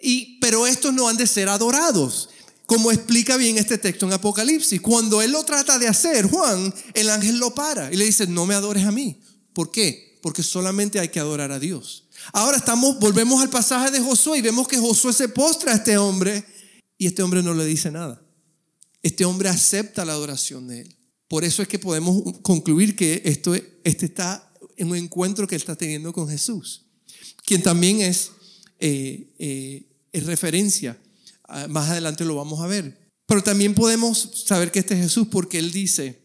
Y, 0.00 0.38
pero 0.38 0.68
estos 0.68 0.92
no 0.94 1.08
han 1.08 1.16
de 1.16 1.26
ser 1.26 1.48
adorados. 1.48 2.28
Como 2.66 2.92
explica 2.92 3.36
bien 3.36 3.58
este 3.58 3.78
texto 3.78 4.06
en 4.06 4.12
Apocalipsis. 4.12 4.80
Cuando 4.80 5.20
él 5.20 5.32
lo 5.32 5.44
trata 5.44 5.80
de 5.80 5.88
hacer, 5.88 6.28
Juan, 6.28 6.72
el 6.94 7.10
ángel 7.10 7.38
lo 7.38 7.54
para 7.54 7.92
y 7.92 7.96
le 7.96 8.04
dice, 8.04 8.28
no 8.28 8.46
me 8.46 8.54
adores 8.54 8.84
a 8.84 8.92
mí. 8.92 9.20
¿Por 9.52 9.72
qué? 9.72 10.18
Porque 10.22 10.44
solamente 10.44 11.00
hay 11.00 11.08
que 11.08 11.20
adorar 11.20 11.50
a 11.50 11.58
Dios. 11.58 12.05
Ahora 12.32 12.58
estamos, 12.58 12.98
volvemos 12.98 13.40
al 13.42 13.50
pasaje 13.50 13.90
de 13.90 14.00
Josué 14.00 14.38
y 14.38 14.42
vemos 14.42 14.68
que 14.68 14.78
Josué 14.78 15.12
se 15.12 15.28
postra 15.28 15.72
a 15.72 15.76
este 15.76 15.96
hombre 15.98 16.44
y 16.98 17.06
este 17.06 17.22
hombre 17.22 17.42
no 17.42 17.54
le 17.54 17.64
dice 17.64 17.90
nada. 17.90 18.22
Este 19.02 19.24
hombre 19.24 19.48
acepta 19.48 20.04
la 20.04 20.12
adoración 20.12 20.68
de 20.68 20.82
él. 20.82 20.96
Por 21.28 21.44
eso 21.44 21.62
es 21.62 21.68
que 21.68 21.78
podemos 21.78 22.22
concluir 22.42 22.96
que 22.96 23.22
esto, 23.24 23.54
este 23.54 24.06
está 24.06 24.52
en 24.76 24.90
un 24.90 24.96
encuentro 24.96 25.46
que 25.46 25.54
él 25.54 25.62
está 25.62 25.76
teniendo 25.76 26.12
con 26.12 26.28
Jesús, 26.28 26.86
quien 27.44 27.62
también 27.62 28.00
es 28.00 28.30
eh, 28.78 29.32
eh, 29.38 29.86
es 30.12 30.26
referencia. 30.26 30.98
Ah, 31.44 31.66
más 31.68 31.90
adelante 31.90 32.24
lo 32.24 32.36
vamos 32.36 32.60
a 32.60 32.66
ver. 32.66 33.10
Pero 33.26 33.42
también 33.42 33.74
podemos 33.74 34.44
saber 34.46 34.70
que 34.70 34.78
este 34.78 34.94
es 34.94 35.00
Jesús 35.00 35.28
porque 35.30 35.58
Él 35.58 35.72
dice, 35.72 36.22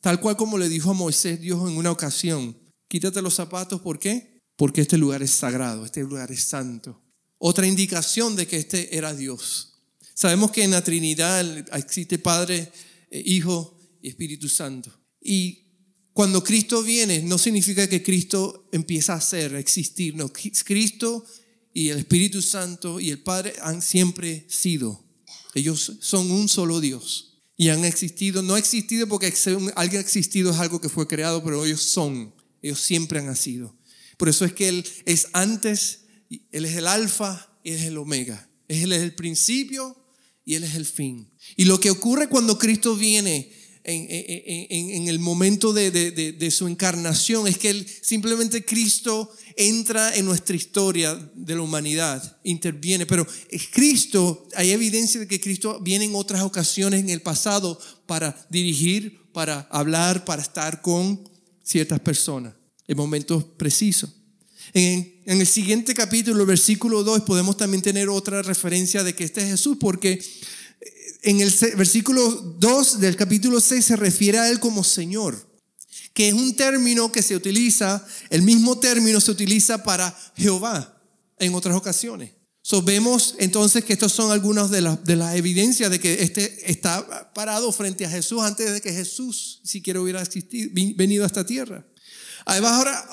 tal 0.00 0.20
cual 0.20 0.36
como 0.36 0.58
le 0.58 0.68
dijo 0.68 0.90
a 0.90 0.94
Moisés 0.94 1.40
Dios 1.40 1.60
en 1.68 1.76
una 1.76 1.90
ocasión, 1.90 2.56
quítate 2.88 3.22
los 3.22 3.34
zapatos, 3.34 3.80
¿por 3.80 3.98
qué? 3.98 4.37
Porque 4.58 4.80
este 4.80 4.98
lugar 4.98 5.22
es 5.22 5.30
sagrado, 5.30 5.84
este 5.84 6.00
lugar 6.00 6.32
es 6.32 6.42
santo. 6.42 7.00
Otra 7.38 7.64
indicación 7.64 8.34
de 8.34 8.48
que 8.48 8.56
este 8.56 8.96
era 8.96 9.14
Dios. 9.14 9.74
Sabemos 10.14 10.50
que 10.50 10.64
en 10.64 10.72
la 10.72 10.82
Trinidad 10.82 11.64
existe 11.78 12.18
Padre, 12.18 12.72
eh, 13.08 13.22
Hijo 13.24 13.78
y 14.02 14.08
Espíritu 14.08 14.48
Santo. 14.48 14.90
Y 15.22 15.68
cuando 16.12 16.42
Cristo 16.42 16.82
viene, 16.82 17.22
no 17.22 17.38
significa 17.38 17.88
que 17.88 18.02
Cristo 18.02 18.68
empieza 18.72 19.14
a 19.14 19.20
ser, 19.20 19.54
a 19.54 19.60
existir. 19.60 20.16
No, 20.16 20.32
Cristo 20.32 21.24
y 21.72 21.90
el 21.90 21.98
Espíritu 21.98 22.42
Santo 22.42 22.98
y 22.98 23.10
el 23.10 23.20
Padre 23.20 23.54
han 23.62 23.80
siempre 23.80 24.44
sido. 24.48 25.04
Ellos 25.54 25.98
son 26.00 26.32
un 26.32 26.48
solo 26.48 26.80
Dios. 26.80 27.44
Y 27.56 27.68
han 27.68 27.84
existido, 27.84 28.42
no 28.42 28.54
ha 28.54 28.58
existido 28.58 29.06
porque 29.06 29.32
alguien 29.76 30.00
ha 30.00 30.04
existido 30.04 30.50
es 30.50 30.58
algo 30.58 30.80
que 30.80 30.88
fue 30.88 31.06
creado, 31.06 31.44
pero 31.44 31.64
ellos 31.64 31.82
son, 31.82 32.34
ellos 32.60 32.80
siempre 32.80 33.20
han 33.20 33.36
sido. 33.36 33.77
Por 34.18 34.28
eso 34.28 34.44
es 34.44 34.52
que 34.52 34.68
Él 34.68 34.84
es 35.06 35.28
antes, 35.32 36.00
Él 36.28 36.66
es 36.66 36.76
el 36.76 36.86
alfa 36.86 37.56
y 37.64 37.70
es 37.70 37.84
el 37.84 37.96
omega. 37.96 38.50
Él 38.66 38.92
es 38.92 39.00
el 39.00 39.14
principio 39.14 39.96
y 40.44 40.56
Él 40.56 40.64
es 40.64 40.74
el 40.74 40.84
fin. 40.84 41.30
Y 41.56 41.64
lo 41.64 41.80
que 41.80 41.90
ocurre 41.90 42.28
cuando 42.28 42.58
Cristo 42.58 42.96
viene 42.96 43.50
en, 43.84 45.08
el 45.08 45.18
momento 45.18 45.72
de, 45.72 46.50
su 46.50 46.66
encarnación 46.66 47.46
es 47.46 47.56
que 47.56 47.70
él, 47.70 47.86
simplemente 48.02 48.64
Cristo 48.64 49.32
entra 49.56 50.14
en 50.14 50.26
nuestra 50.26 50.56
historia 50.56 51.14
de 51.34 51.54
la 51.54 51.62
humanidad, 51.62 52.38
interviene, 52.44 53.06
pero 53.06 53.26
Cristo, 53.70 54.46
hay 54.56 54.72
evidencia 54.72 55.20
de 55.20 55.28
que 55.28 55.40
Cristo 55.40 55.80
viene 55.80 56.04
en 56.04 56.14
otras 56.16 56.42
ocasiones 56.42 57.00
en 57.00 57.08
el 57.08 57.22
pasado 57.22 57.80
para 58.06 58.46
dirigir, 58.50 59.30
para 59.32 59.60
hablar, 59.70 60.24
para 60.24 60.42
estar 60.42 60.82
con 60.82 61.26
ciertas 61.62 62.00
personas 62.00 62.57
en 62.88 62.96
momentos 62.96 63.44
precisos. 63.44 64.10
En, 64.72 65.22
el 65.26 65.46
siguiente 65.46 65.94
capítulo, 65.94 66.44
versículo 66.46 67.04
2, 67.04 67.22
podemos 67.22 67.56
también 67.56 67.82
tener 67.82 68.08
otra 68.08 68.42
referencia 68.42 69.04
de 69.04 69.14
que 69.14 69.24
este 69.24 69.42
es 69.42 69.50
Jesús, 69.50 69.76
porque 69.78 70.22
en 71.22 71.40
el 71.40 71.52
versículo 71.76 72.56
2 72.58 73.00
del 73.00 73.14
capítulo 73.14 73.60
6 73.60 73.84
se 73.84 73.96
refiere 73.96 74.38
a 74.38 74.50
Él 74.50 74.58
como 74.58 74.82
Señor, 74.82 75.46
que 76.14 76.28
es 76.28 76.34
un 76.34 76.56
término 76.56 77.12
que 77.12 77.22
se 77.22 77.36
utiliza, 77.36 78.06
el 78.30 78.42
mismo 78.42 78.78
término 78.78 79.20
se 79.20 79.30
utiliza 79.30 79.82
para 79.82 80.16
Jehová 80.36 81.02
en 81.38 81.54
otras 81.54 81.76
ocasiones. 81.76 82.32
So, 82.62 82.82
vemos 82.82 83.34
entonces 83.38 83.82
que 83.84 83.94
estas 83.94 84.12
son 84.12 84.30
algunas 84.30 84.70
de 84.70 84.82
las, 84.82 85.02
de 85.04 85.16
las 85.16 85.34
evidencias 85.36 85.90
de 85.90 85.98
que 85.98 86.22
este 86.22 86.70
está 86.70 87.32
parado 87.32 87.72
frente 87.72 88.04
a 88.04 88.10
Jesús 88.10 88.42
antes 88.42 88.72
de 88.72 88.80
que 88.82 88.92
Jesús 88.92 89.60
siquiera 89.64 90.00
hubiera 90.00 90.20
existido, 90.20 90.70
venido 90.96 91.24
a 91.24 91.28
esta 91.28 91.46
tierra. 91.46 91.86
Hay 92.50 92.62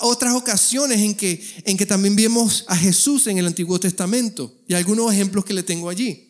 otras 0.00 0.34
ocasiones 0.34 0.98
en 1.00 1.14
que, 1.14 1.42
en 1.64 1.76
que 1.76 1.86
también 1.86 2.16
vemos 2.16 2.64
a 2.68 2.76
Jesús 2.76 3.26
en 3.26 3.38
el 3.38 3.46
Antiguo 3.46 3.78
Testamento 3.78 4.54
y 4.66 4.74
algunos 4.74 5.12
ejemplos 5.12 5.44
que 5.44 5.52
le 5.52 5.62
tengo 5.62 5.88
allí 5.88 6.26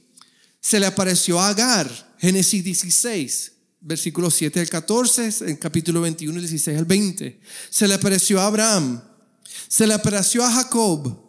se 0.66 0.80
le 0.80 0.86
apareció 0.86 1.38
a 1.38 1.50
Agar, 1.50 2.16
Génesis 2.18 2.64
16, 2.64 3.52
versículos 3.82 4.34
7 4.34 4.58
al 4.58 4.68
14, 4.68 5.30
en 5.42 5.56
capítulo 5.58 6.00
21, 6.00 6.40
16 6.40 6.76
al 6.76 6.84
20. 6.84 7.40
Se 7.70 7.86
le 7.86 7.94
apareció 7.94 8.40
a 8.40 8.46
Abraham, 8.48 9.00
se 9.68 9.86
le 9.86 9.94
apareció 9.94 10.44
a 10.44 10.50
Jacob, 10.50 11.20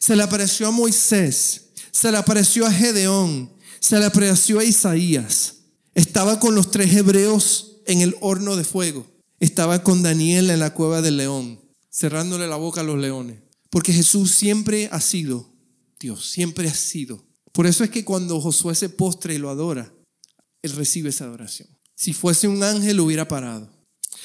se 0.00 0.16
le 0.16 0.24
apareció 0.24 0.66
a 0.66 0.72
Moisés, 0.72 1.66
se 1.92 2.10
le 2.10 2.18
apareció 2.18 2.66
a 2.66 2.72
Gedeón, 2.72 3.52
se 3.78 3.96
le 3.96 4.06
apareció 4.06 4.58
a 4.58 4.64
Isaías. 4.64 5.58
Estaba 5.94 6.40
con 6.40 6.56
los 6.56 6.72
tres 6.72 6.92
hebreos 6.92 7.76
en 7.86 8.00
el 8.00 8.16
horno 8.20 8.56
de 8.56 8.64
fuego. 8.64 9.06
Estaba 9.40 9.82
con 9.82 10.02
Daniel 10.02 10.50
en 10.50 10.60
la 10.60 10.74
cueva 10.74 11.02
del 11.02 11.16
león, 11.16 11.60
cerrándole 11.90 12.46
la 12.46 12.56
boca 12.56 12.82
a 12.82 12.84
los 12.84 12.98
leones. 12.98 13.40
Porque 13.70 13.92
Jesús 13.92 14.30
siempre 14.32 14.88
ha 14.92 15.00
sido 15.00 15.52
Dios, 15.98 16.30
siempre 16.30 16.68
ha 16.68 16.74
sido 16.74 17.28
por 17.52 17.66
eso 17.66 17.84
es 17.84 17.90
que 17.90 18.04
cuando 18.04 18.40
Josué 18.40 18.74
se 18.74 18.88
postre 18.88 19.34
y 19.34 19.38
lo 19.38 19.50
adora, 19.50 19.92
él 20.62 20.72
recibe 20.72 21.10
esa 21.10 21.24
adoración. 21.24 21.68
Si 21.94 22.12
fuese 22.12 22.48
un 22.48 22.62
ángel, 22.62 22.96
lo 22.96 23.04
hubiera 23.04 23.28
parado. 23.28 23.70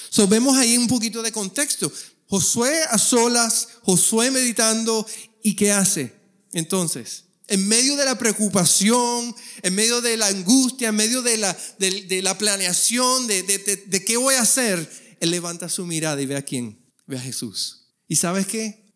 So, 0.09 0.27
vemos 0.27 0.57
ahí 0.57 0.77
un 0.77 0.87
poquito 0.87 1.21
de 1.21 1.31
contexto. 1.31 1.91
Josué 2.27 2.83
a 2.89 2.97
solas, 2.97 3.67
Josué 3.81 4.31
meditando, 4.31 5.05
¿y 5.43 5.55
qué 5.55 5.71
hace? 5.71 6.13
Entonces, 6.53 7.25
en 7.47 7.67
medio 7.67 7.95
de 7.95 8.05
la 8.05 8.17
preocupación, 8.17 9.35
en 9.61 9.75
medio 9.75 10.01
de 10.01 10.17
la 10.17 10.27
angustia, 10.27 10.89
en 10.89 10.95
medio 10.95 11.21
de 11.21 11.37
la, 11.37 11.57
de, 11.79 12.21
la 12.21 12.37
planeación, 12.37 13.27
de, 13.27 13.43
de, 13.43 14.05
qué 14.05 14.17
voy 14.17 14.35
a 14.35 14.41
hacer, 14.41 14.89
él 15.25 15.31
levanta 15.31 15.69
su 15.69 15.85
mirada 15.85 16.21
y 16.21 16.25
ve 16.25 16.37
a 16.37 16.41
quién, 16.41 16.79
ve 17.05 17.17
a 17.17 17.21
Jesús. 17.21 17.93
¿Y 18.07 18.15
sabes 18.15 18.47
qué? 18.47 18.93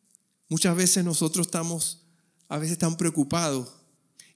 Muchas 0.47 0.75
veces 0.75 1.03
nosotros 1.03 1.47
estamos, 1.47 2.07
a 2.47 2.57
veces 2.57 2.77
tan 2.77 2.97
preocupados 2.97 3.79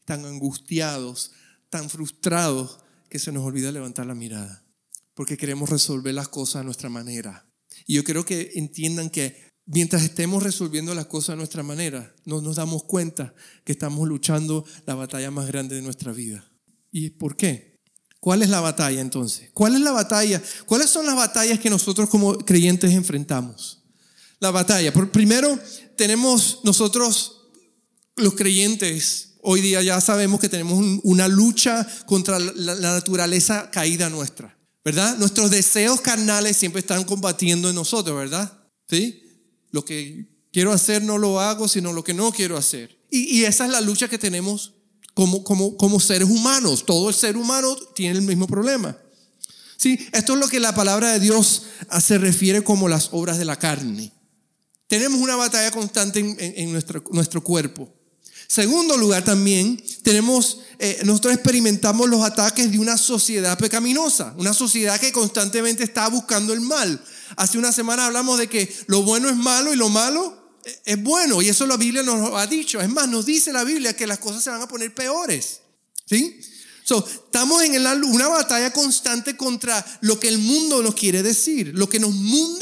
tan 0.05 0.25
angustiados, 0.25 1.31
tan 1.69 1.89
frustrados, 1.89 2.79
que 3.09 3.19
se 3.19 3.31
nos 3.31 3.43
olvida 3.43 3.71
levantar 3.71 4.07
la 4.07 4.15
mirada, 4.15 4.65
porque 5.13 5.37
queremos 5.37 5.69
resolver 5.69 6.15
las 6.15 6.29
cosas 6.29 6.61
a 6.61 6.63
nuestra 6.63 6.89
manera. 6.89 7.47
Y 7.85 7.93
yo 7.93 8.03
creo 8.03 8.25
que 8.25 8.53
entiendan 8.55 9.11
que 9.11 9.51
mientras 9.65 10.01
estemos 10.01 10.41
resolviendo 10.41 10.95
las 10.95 11.05
cosas 11.05 11.33
a 11.33 11.35
nuestra 11.35 11.61
manera, 11.61 12.15
no 12.25 12.41
nos 12.41 12.55
damos 12.55 12.83
cuenta 12.85 13.35
que 13.65 13.71
estamos 13.71 14.07
luchando 14.07 14.65
la 14.87 14.95
batalla 14.95 15.29
más 15.29 15.45
grande 15.47 15.75
de 15.75 15.83
nuestra 15.83 16.11
vida. 16.11 16.51
¿Y 16.91 17.11
por 17.11 17.35
qué? 17.37 17.72
¿Cuál 18.23 18.41
es 18.41 18.47
la 18.47 18.61
batalla 18.61 19.01
entonces? 19.01 19.49
¿Cuál 19.53 19.75
es 19.75 19.81
la 19.81 19.91
batalla? 19.91 20.41
¿Cuáles 20.65 20.89
son 20.89 21.05
las 21.05 21.17
batallas 21.17 21.59
que 21.59 21.69
nosotros 21.69 22.07
como 22.07 22.37
creyentes 22.37 22.93
enfrentamos? 22.93 23.83
La 24.39 24.49
batalla. 24.49 24.93
Primero, 24.93 25.59
tenemos 25.97 26.61
nosotros 26.63 27.49
los 28.15 28.33
creyentes 28.35 29.33
hoy 29.41 29.59
día 29.59 29.81
ya 29.81 29.99
sabemos 29.99 30.39
que 30.39 30.47
tenemos 30.47 31.01
una 31.03 31.27
lucha 31.27 31.85
contra 32.05 32.39
la, 32.39 32.75
naturaleza 32.75 33.69
caída 33.71 34.09
nuestra, 34.09 34.57
¿verdad? 34.85 35.17
Nuestros 35.17 35.51
deseos 35.51 35.99
carnales 35.99 36.55
siempre 36.55 36.79
están 36.79 37.03
combatiendo 37.03 37.67
en 37.67 37.75
nosotros, 37.75 38.15
¿verdad? 38.15 38.57
¿Sí? 38.89 39.21
Lo 39.71 39.83
que 39.83 40.29
quiero 40.53 40.71
hacer 40.71 41.03
no 41.03 41.17
lo 41.17 41.41
hago, 41.41 41.67
sino 41.67 41.91
lo 41.91 42.05
que 42.05 42.13
no 42.13 42.31
quiero 42.31 42.55
hacer. 42.55 42.97
Y, 43.11 43.43
esa 43.43 43.65
es 43.65 43.71
la 43.71 43.81
lucha 43.81 44.07
que 44.07 44.17
tenemos 44.17 44.75
como, 45.13 45.43
como, 45.43 45.77
como 45.77 45.99
seres 45.99 46.29
humanos. 46.29 46.85
Todo 46.85 47.09
el 47.09 47.15
ser 47.15 47.37
humano 47.37 47.75
tiene 47.95 48.17
el 48.17 48.25
mismo 48.25 48.47
problema. 48.47 48.97
¿Sí? 49.77 49.99
Esto 50.13 50.33
es 50.33 50.39
lo 50.39 50.47
que 50.47 50.59
la 50.59 50.73
palabra 50.73 51.11
de 51.11 51.19
Dios 51.19 51.63
se 52.01 52.17
refiere 52.17 52.63
como 52.63 52.87
las 52.87 53.09
obras 53.11 53.37
de 53.37 53.45
la 53.45 53.57
carne. 53.57 54.11
Tenemos 54.87 55.19
una 55.19 55.35
batalla 55.35 55.71
constante 55.71 56.19
en, 56.19 56.71
nuestro, 56.71 57.03
nuestro 57.11 57.43
cuerpo. 57.43 57.91
Segundo 58.47 58.97
lugar 58.97 59.23
también, 59.23 59.83
tenemos, 60.03 60.59
eh, 60.77 61.01
nosotros 61.05 61.33
experimentamos 61.33 62.07
los 62.07 62.23
ataques 62.23 62.71
de 62.71 62.77
una 62.77 62.97
sociedad 62.97 63.57
pecaminosa, 63.57 64.35
una 64.37 64.53
sociedad 64.53 64.99
que 64.99 65.11
constantemente 65.11 65.83
está 65.83 66.07
buscando 66.09 66.53
el 66.53 66.61
mal. 66.61 67.03
Hace 67.35 67.57
una 67.57 67.71
semana 67.71 68.05
hablamos 68.05 68.37
de 68.37 68.47
que 68.47 68.71
lo 68.85 69.01
bueno 69.01 69.27
es 69.29 69.35
malo 69.35 69.73
y 69.73 69.77
lo 69.77 69.89
malo 69.89 70.42
es 70.85 71.01
bueno, 71.01 71.41
y 71.41 71.49
eso 71.49 71.65
la 71.65 71.77
Biblia 71.77 72.03
nos 72.03 72.33
ha 72.33 72.47
dicho. 72.47 72.79
Es 72.79 72.89
más, 72.89 73.07
nos 73.09 73.25
dice 73.25 73.51
la 73.51 73.63
Biblia 73.63 73.95
que 73.95 74.07
las 74.07 74.19
cosas 74.19 74.43
se 74.43 74.49
van 74.49 74.61
a 74.61 74.67
poner 74.67 74.93
peores. 74.93 75.61
¿Sí? 76.05 76.39
So, 76.83 77.05
estamos 77.07 77.63
en 77.63 77.81
una 77.81 78.27
batalla 78.27 78.73
constante 78.73 79.37
contra 79.37 79.85
lo 80.01 80.19
que 80.19 80.27
el 80.27 80.37
mundo 80.37 80.81
nos 80.81 80.95
quiere 80.95 81.23
decir, 81.23 81.71
lo 81.73 81.87
que 81.87 81.99
nos, 81.99 82.13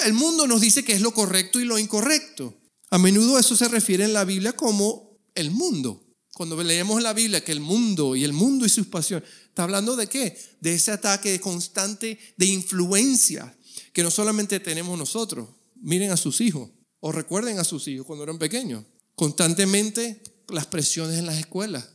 el 0.06 0.14
mundo 0.14 0.46
nos 0.46 0.62
dice 0.62 0.84
que 0.84 0.94
es 0.94 1.02
lo 1.02 1.12
correcto 1.12 1.60
y 1.60 1.66
lo 1.66 1.80
incorrecto. 1.80 2.56
A 2.92 3.00
menudo 3.00 3.40
eso 3.40 3.56
se 3.56 3.68
refiere 3.68 4.04
en 4.04 4.14
la 4.14 4.26
Biblia 4.26 4.54
como 4.54 5.18
el 5.34 5.50
mundo. 5.50 6.04
Cuando 6.34 6.62
leemos 6.62 7.02
la 7.02 7.14
Biblia 7.14 7.44
que 7.44 7.52
el 7.52 7.62
mundo 7.62 8.16
y 8.16 8.24
el 8.24 8.34
mundo 8.34 8.66
y 8.66 8.70
sus 8.70 8.88
pasiones, 8.88 9.28
está 9.48 9.64
hablando 9.64 9.96
de 9.96 10.08
qué? 10.08 10.38
De 10.60 10.76
ese 10.76 10.92
ataque 10.92 11.40
constante 11.40 12.20
de 12.38 12.46
influencia 12.46 13.56
que 13.92 14.04
no 14.04 14.12
solamente 14.12 14.60
tenemos 14.60 14.98
nosotros. 14.98 15.50
Miren 15.82 16.12
a 16.12 16.18
sus 16.18 16.42
hijos 16.42 16.70
o 17.02 17.12
recuerden 17.12 17.60
a 17.60 17.64
sus 17.64 17.88
hijos 17.88 18.06
cuando 18.06 18.24
eran 18.24 18.40
pequeños. 18.40 18.86
Constantemente 19.16 20.22
las 20.48 20.66
presiones 20.68 21.20
en 21.20 21.26
las 21.26 21.38
escuelas, 21.38 21.90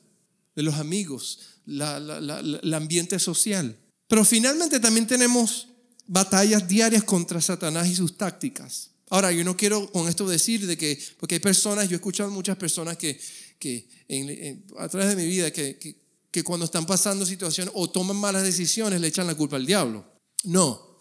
de 0.55 0.63
los 0.63 0.75
amigos, 0.75 1.41
el 1.67 2.75
ambiente 2.75 3.19
social. 3.19 3.77
Pero 4.07 4.25
finalmente 4.25 4.79
también 4.81 5.07
tenemos 5.07 5.69
batallas 6.07 6.69
diarias 6.69 7.05
contra 7.05 7.41
Satanás 7.41 7.89
y 7.89 7.97
sus 7.97 8.17
tácticas. 8.17 8.91
Ahora, 9.09 9.31
yo 9.33 9.45
no 9.45 9.57
quiero 9.57 9.91
con 9.93 10.09
esto 10.09 10.29
decir 10.29 10.67
de 10.67 10.77
que, 10.77 10.99
porque 11.19 11.37
hay 11.37 11.41
personas, 11.41 11.89
yo 11.89 11.95
he 11.95 11.97
escuchado 11.97 12.31
muchas 12.31 12.57
personas 12.57 12.97
que, 12.97 13.19
que 13.59 13.89
a 14.79 14.89
través 14.89 15.11
de 15.11 15.17
mi 15.17 15.27
vida, 15.27 15.51
que, 15.53 15.79
que, 16.31 16.45
cuando 16.45 16.67
están 16.67 16.85
pasando 16.85 17.25
situaciones 17.25 17.73
o 17.75 17.89
toman 17.89 18.17
malas 18.17 18.43
decisiones 18.43 19.01
le 19.01 19.07
echan 19.07 19.27
la 19.27 19.35
culpa 19.35 19.57
al 19.57 19.65
diablo. 19.65 20.05
No, 20.45 20.96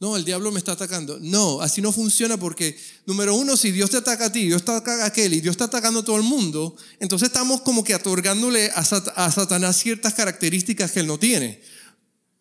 No, 0.00 0.16
el 0.16 0.24
diablo 0.24 0.52
me 0.52 0.58
está 0.58 0.72
atacando. 0.72 1.18
No, 1.20 1.60
así 1.60 1.82
no 1.82 1.90
funciona 1.90 2.36
porque, 2.36 2.78
número 3.04 3.34
uno, 3.34 3.56
si 3.56 3.72
Dios 3.72 3.90
te 3.90 3.96
ataca 3.96 4.26
a 4.26 4.32
ti, 4.32 4.46
Dios 4.46 4.64
te 4.64 4.70
ataca 4.70 5.02
a 5.02 5.06
aquel 5.06 5.34
y 5.34 5.40
Dios 5.40 5.54
está 5.54 5.64
atacando 5.64 6.00
a 6.00 6.04
todo 6.04 6.16
el 6.16 6.22
mundo, 6.22 6.76
entonces 7.00 7.28
estamos 7.28 7.62
como 7.62 7.82
que 7.82 7.96
otorgándole 7.96 8.70
a, 8.74 8.84
Satanás 8.84 9.76
ciertas 9.76 10.14
características 10.14 10.92
que 10.92 11.00
él 11.00 11.08
no 11.08 11.18
tiene. 11.18 11.60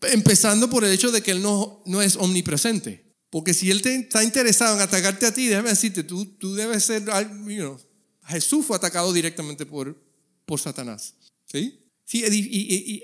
Empezando 0.02 0.70
por 0.70 0.86
el 0.86 0.94
hecho 0.94 1.12
de 1.12 1.24
que 1.24 1.32
él 1.32 1.42
no, 1.42 1.82
no 1.88 2.04
es 2.04 2.16
omnipresente. 2.16 3.08
Porque 3.32 3.56
si 3.56 3.72
él 3.72 3.82
te, 3.82 3.96
está 3.96 4.24
interesado 4.24 4.76
en 4.76 4.82
atacarte 4.84 5.26
a 5.26 5.34
ti, 5.34 5.48
déjame 5.48 5.70
decirte, 5.70 6.04
tú, 6.04 6.26
tú 6.26 6.54
debes 6.54 6.86
ser, 6.86 7.04
you 7.48 7.80
Jesús 8.28 8.66
fue 8.66 8.76
atacado 8.76 9.12
directamente 9.12 9.66
por, 9.66 10.00
por 10.46 10.60
Satanás. 10.60 11.16
¿Sí? 11.46 11.80
Sí, 12.06 12.24
y, 12.24 13.04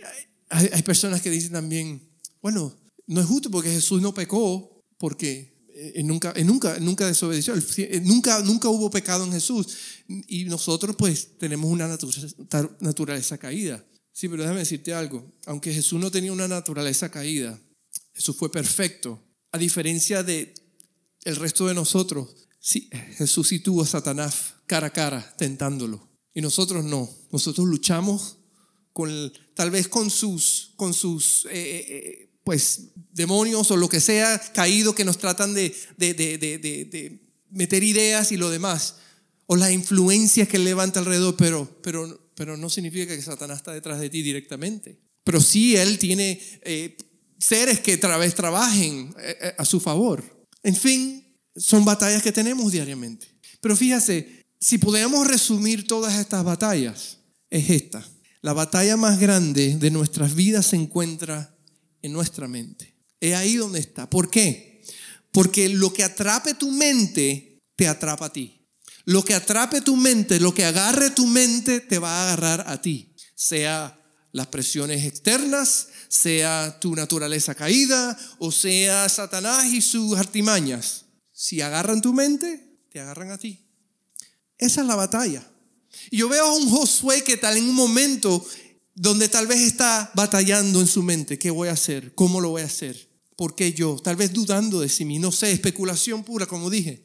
hay, 0.50 0.69
hay 0.72 0.81
personas 0.83 1.22
que 1.24 1.31
dicen 1.31 1.53
también, 1.53 2.07
bueno, 2.41 2.75
no 3.07 3.22
es 3.22 3.27
justo 3.27 3.50
porque 3.50 3.69
Jesús 3.69 4.01
no 4.01 4.13
pecó 4.13 4.81
porque 4.98 5.53
él 5.74 6.05
nunca, 6.05 6.33
nunca, 6.43 6.79
nunca 6.79 7.07
desobedeció, 7.07 7.55
nunca, 8.03 8.41
nunca 8.41 8.69
hubo 8.69 8.89
pecado 8.89 9.25
en 9.25 9.31
Jesús 9.31 9.67
y 10.27 10.45
nosotros 10.45 10.95
pues 10.95 11.38
tenemos 11.38 11.69
una 11.69 11.88
naturaleza 12.79 13.38
caída. 13.38 13.83
Sí, 14.12 14.29
pero 14.29 14.43
déjame 14.43 14.60
decirte 14.60 14.93
algo, 14.93 15.33
aunque 15.48 15.74
Jesús 15.74 16.00
no 16.00 16.12
tenía 16.12 16.31
una 16.31 16.48
naturaleza 16.48 17.10
caída, 17.10 17.60
Jesús 18.13 18.36
fue 18.36 18.51
perfecto, 18.51 19.19
a 19.51 19.57
diferencia 19.57 20.22
de 20.22 20.53
el 21.24 21.36
resto 21.36 21.67
de 21.67 21.74
nosotros. 21.74 22.48
Sí, 22.60 22.89
Jesús 23.17 23.48
sí 23.48 23.60
tuvo 23.60 23.81
a 23.81 23.88
Satanás 23.88 24.53
cara 24.67 24.88
a 24.88 24.93
cara 24.93 25.36
tentándolo 25.38 26.10
y 26.33 26.41
nosotros 26.41 26.86
no. 26.86 27.10
Nosotros 27.31 27.67
luchamos 27.67 28.38
con 28.93 29.33
tal 29.55 29.72
vez 29.72 29.88
con 29.88 30.10
sus 30.10 30.74
con 30.75 30.93
sus 30.93 31.45
eh, 31.45 31.50
eh, 31.53 31.86
eh, 31.89 32.32
pues 32.43 32.89
demonios 33.13 33.69
o 33.71 33.77
lo 33.77 33.89
que 33.89 34.01
sea 34.01 34.39
caído 34.53 34.95
que 34.95 35.05
nos 35.05 35.17
tratan 35.17 35.53
de, 35.53 35.75
de, 35.97 37.19
meter 37.50 37.83
ideas 37.83 38.31
y 38.31 38.38
lo 38.38 38.50
demás, 38.50 38.95
o 39.45 39.55
las 39.55 39.71
influencias 39.71 40.47
que 40.47 40.59
levanta 40.59 41.00
alrededor, 41.00 41.35
pero, 41.38 41.79
pero, 41.81 42.31
pero 42.35 42.57
no 42.57 42.69
significa 42.69 43.15
que 43.15 43.21
Satanás 43.21 43.57
está 43.57 43.73
detrás 43.73 44.00
de 44.00 44.09
ti 44.09 44.21
directamente. 44.21 45.00
Pero 45.23 45.39
sí 45.39 45.75
él 45.75 46.00
tiene 46.00 46.41
eh, 46.63 46.97
seres 47.39 47.79
que 47.79 47.95
otra 47.95 48.17
vez 48.17 48.35
trabajen 48.35 49.13
eh, 49.19 49.38
eh, 49.41 49.55
a 49.57 49.65
su 49.65 49.79
favor. 49.79 50.23
En 50.63 50.75
fin, 50.75 51.23
son 51.55 51.85
batallas 51.85 52.23
que 52.23 52.31
tenemos 52.31 52.71
diariamente. 52.71 53.27
Pero 53.62 53.75
fíjase, 53.75 54.43
si 54.59 54.77
podemos 54.77 55.27
resumir 55.27 55.88
todas 55.88 56.15
estas 56.15 56.43
batallas, 56.43 57.19
es 57.50 57.69
esta. 57.69 58.05
La 58.41 58.53
batalla 58.53 58.97
más 58.97 59.19
grande 59.19 59.77
de 59.77 59.91
nuestras 59.91 60.35
vidas 60.35 60.65
se 60.65 60.75
encuentra 60.75 61.52
en 62.03 62.13
nuestra 62.13 62.48
mente. 62.48 62.95
Es 63.19 63.33
ahí 63.33 63.55
donde 63.55 63.79
está. 63.79 64.07
¿Por 64.07 64.29
qué? 64.29 64.83
Porque 65.31 65.69
lo 65.69 65.91
que 65.91 66.03
atrape 66.03 66.53
tu 66.53 66.69
mente, 66.69 67.63
te 67.75 67.88
atrapa 67.88 68.27
a 68.27 68.33
ti. 68.33 68.67
Lo 69.05 69.25
que 69.25 69.33
atrape 69.33 69.81
tu 69.81 69.95
mente, 69.98 70.39
lo 70.39 70.53
que 70.53 70.65
agarre 70.65 71.10
tu 71.10 71.25
mente, 71.25 71.79
te 71.79 71.98
va 71.98 72.10
a 72.10 72.24
agarrar 72.24 72.65
a 72.67 72.81
ti. 72.81 73.15
Sea 73.33 74.00
las 74.31 74.48
presiones 74.48 75.05
externas, 75.05 75.88
sea 76.07 76.77
tu 76.79 76.95
naturaleza 76.95 77.55
caída, 77.55 78.17
o 78.39 78.51
sea 78.51 79.10
Satanás 79.10 79.65
y 79.65 79.81
sus 79.81 80.17
artimañas. 80.17 81.05
Si 81.31 81.62
agarran 81.62 82.01
tu 82.01 82.13
mente, 82.13 82.79
te 82.91 83.00
agarran 83.00 83.31
a 83.31 83.38
ti. 83.38 83.67
Esa 84.57 84.81
es 84.81 84.88
la 84.88 84.95
batalla. 84.95 85.50
Yo 86.12 86.29
veo 86.29 86.45
a 86.45 86.53
un 86.53 86.69
Josué 86.69 87.24
que 87.24 87.38
tal 87.38 87.57
en 87.57 87.65
un 87.65 87.75
momento 87.75 88.45
donde 88.95 89.29
tal 89.29 89.47
vez 89.47 89.59
está 89.62 90.12
batallando 90.15 90.79
en 90.79 90.88
su 90.88 91.01
mente, 91.01 91.39
¿qué 91.39 91.50
voy 91.50 91.69
a 91.69 91.73
hacer? 91.73 92.13
¿Cómo 92.15 92.41
lo 92.41 92.50
voy 92.50 92.62
a 92.62 92.65
hacer? 92.65 93.09
¿Por 93.35 93.55
qué 93.55 93.73
yo? 93.73 93.97
Tal 94.00 94.15
vez 94.15 94.31
dudando 94.33 94.79
de 94.79 94.89
sí 94.89 95.05
mismo, 95.05 95.27
no 95.27 95.31
sé, 95.31 95.51
especulación 95.51 96.23
pura, 96.23 96.45
como 96.45 96.69
dije. 96.69 97.01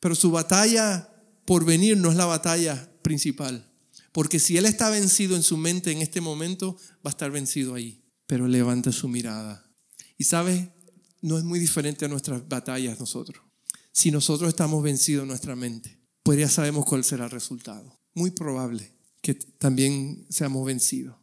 Pero 0.00 0.14
su 0.14 0.30
batalla 0.30 1.08
por 1.46 1.64
venir 1.64 1.96
no 1.96 2.10
es 2.10 2.16
la 2.16 2.26
batalla 2.26 2.90
principal. 3.02 3.72
Porque 4.12 4.38
si 4.38 4.56
él 4.56 4.66
está 4.66 4.90
vencido 4.90 5.36
en 5.36 5.42
su 5.42 5.56
mente 5.56 5.92
en 5.92 6.02
este 6.02 6.20
momento, 6.20 6.76
va 7.04 7.10
a 7.10 7.10
estar 7.10 7.30
vencido 7.30 7.74
ahí. 7.74 8.02
Pero 8.26 8.46
levanta 8.46 8.92
su 8.92 9.08
mirada. 9.08 9.64
Y 10.18 10.24
sabes, 10.24 10.68
no 11.22 11.38
es 11.38 11.44
muy 11.44 11.58
diferente 11.58 12.04
a 12.04 12.08
nuestras 12.08 12.46
batallas 12.46 13.00
nosotros. 13.00 13.42
Si 13.92 14.10
nosotros 14.10 14.48
estamos 14.48 14.82
vencidos 14.82 15.22
en 15.22 15.28
nuestra 15.28 15.56
mente, 15.56 15.98
pues 16.22 16.38
ya 16.38 16.48
sabemos 16.48 16.84
cuál 16.84 17.04
será 17.04 17.24
el 17.24 17.30
resultado. 17.30 17.98
Muy 18.14 18.30
probable 18.30 18.95
que 19.26 19.34
también 19.34 20.24
seamos 20.30 20.64
vencidos. 20.64 21.16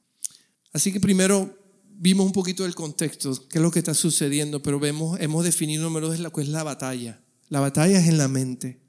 Así 0.73 0.91
que 0.91 0.99
primero 0.99 1.57
vimos 1.87 2.25
un 2.25 2.33
poquito 2.33 2.63
del 2.63 2.75
contexto, 2.75 3.47
qué 3.47 3.59
es 3.59 3.61
lo 3.61 3.71
que 3.71 3.79
está 3.79 3.93
sucediendo, 3.93 4.61
pero 4.61 4.77
vemos, 4.77 5.17
hemos 5.21 5.45
definido 5.45 5.83
número 5.83 6.09
dos, 6.09 6.19
la 6.19 6.29
es 6.35 6.47
la 6.49 6.63
batalla. 6.63 7.23
La 7.47 7.61
batalla 7.61 7.97
es 7.99 8.09
en 8.09 8.17
la 8.17 8.27
mente. 8.27 8.81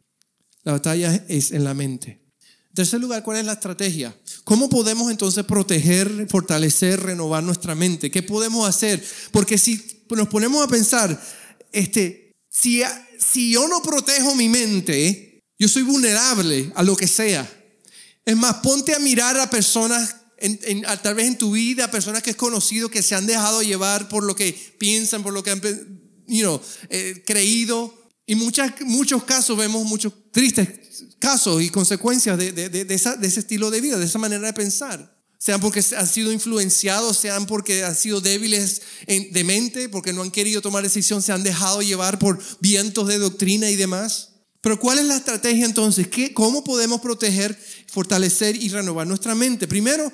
La 0.64 0.72
batalla 0.72 1.24
es 1.28 1.52
en 1.52 1.62
la 1.62 1.74
mente. 1.74 2.24
En 2.70 2.74
tercer 2.74 3.00
lugar, 3.00 3.22
¿cuál 3.22 3.36
es 3.36 3.44
la 3.44 3.52
estrategia? 3.52 4.18
¿Cómo 4.42 4.68
podemos 4.68 5.12
entonces 5.12 5.44
proteger, 5.44 6.26
fortalecer, 6.28 7.00
renovar 7.00 7.44
nuestra 7.44 7.76
mente? 7.76 8.10
¿Qué 8.10 8.24
podemos 8.24 8.68
hacer? 8.68 9.00
Porque 9.30 9.58
si 9.58 9.80
nos 10.10 10.26
ponemos 10.26 10.64
a 10.64 10.66
pensar, 10.66 11.22
este, 11.70 12.32
si, 12.48 12.82
si 13.20 13.52
yo 13.52 13.68
no 13.68 13.80
protejo 13.80 14.34
mi 14.34 14.48
mente, 14.48 15.40
yo 15.56 15.68
soy 15.68 15.82
vulnerable 15.82 16.72
a 16.74 16.82
lo 16.82 16.96
que 16.96 17.06
sea. 17.06 17.48
Es 18.24 18.36
más, 18.36 18.56
ponte 18.56 18.94
a 18.94 18.98
mirar 18.98 19.38
a 19.38 19.50
personas, 19.50 20.16
en, 20.38 20.82
tal 21.02 21.14
vez 21.14 21.26
en 21.26 21.38
tu 21.38 21.52
vida, 21.52 21.90
personas 21.90 22.22
que 22.22 22.30
has 22.30 22.36
conocido 22.36 22.88
que 22.88 23.02
se 23.02 23.14
han 23.14 23.26
dejado 23.26 23.62
llevar 23.62 24.08
por 24.08 24.24
lo 24.24 24.34
que 24.34 24.52
piensan, 24.78 25.22
por 25.22 25.32
lo 25.32 25.42
que 25.42 25.50
han 25.50 25.60
you 26.26 26.60
eh, 26.88 27.22
creído. 27.26 27.94
Y 28.26 28.34
muchas, 28.34 28.72
muchos 28.80 29.24
casos 29.24 29.56
vemos 29.56 29.84
muchos 29.84 30.12
tristes 30.32 30.68
casos 31.18 31.62
y 31.62 31.70
consecuencias 31.70 32.36
de, 32.36 32.52
de, 32.52 32.68
de, 32.68 32.94
ese 32.94 33.40
estilo 33.40 33.70
de 33.70 33.80
vida, 33.80 33.98
de 33.98 34.04
esa 34.04 34.18
manera 34.18 34.46
de 34.46 34.52
pensar. 34.52 35.14
Sean 35.38 35.60
porque 35.60 35.82
han 35.96 36.06
sido 36.06 36.32
influenciados, 36.32 37.18
sean 37.18 37.46
porque 37.46 37.84
han 37.84 37.94
sido 37.94 38.20
débiles 38.20 38.82
de 39.06 39.44
mente, 39.44 39.88
porque 39.88 40.12
no 40.12 40.22
han 40.22 40.30
querido 40.30 40.62
tomar 40.62 40.82
decisión, 40.82 41.22
se 41.22 41.32
han 41.32 41.42
dejado 41.42 41.82
llevar 41.82 42.18
por 42.18 42.38
vientos 42.60 43.08
de 43.08 43.18
doctrina 43.18 43.70
y 43.70 43.76
demás. 43.76 44.30
Pero 44.60 44.78
¿cuál 44.80 44.98
es 44.98 45.04
la 45.04 45.16
estrategia 45.16 45.66
entonces? 45.66 46.08
¿Qué, 46.08 46.32
¿Cómo 46.32 46.64
podemos 46.64 47.00
proteger, 47.02 47.58
fortalecer 47.94 48.56
y 48.56 48.68
renovar 48.68 49.06
nuestra 49.06 49.34
mente? 49.34 49.68
Primero, 49.68 50.12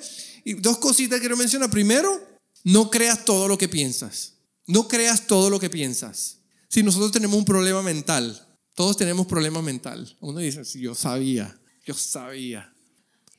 dos 0.59 0.77
cositas 0.77 1.19
quiero 1.19 1.35
mencionar. 1.35 1.69
Primero, 1.71 2.21
no 2.63 2.91
creas 2.91 3.25
todo 3.25 3.47
lo 3.47 3.57
que 3.57 3.67
piensas. 3.67 4.35
No 4.67 4.87
creas 4.87 5.25
todo 5.25 5.49
lo 5.49 5.59
que 5.59 5.69
piensas. 5.69 6.37
Si 6.69 6.83
nosotros 6.83 7.11
tenemos 7.11 7.37
un 7.37 7.43
problema 7.43 7.81
mental, 7.81 8.47
todos 8.75 8.95
tenemos 8.95 9.25
problema 9.25 9.61
mental. 9.61 10.15
Uno 10.21 10.39
dice, 10.39 10.63
si 10.63 10.79
yo 10.79 10.93
sabía, 10.95 11.59
yo 11.85 11.95
sabía. 11.95 12.71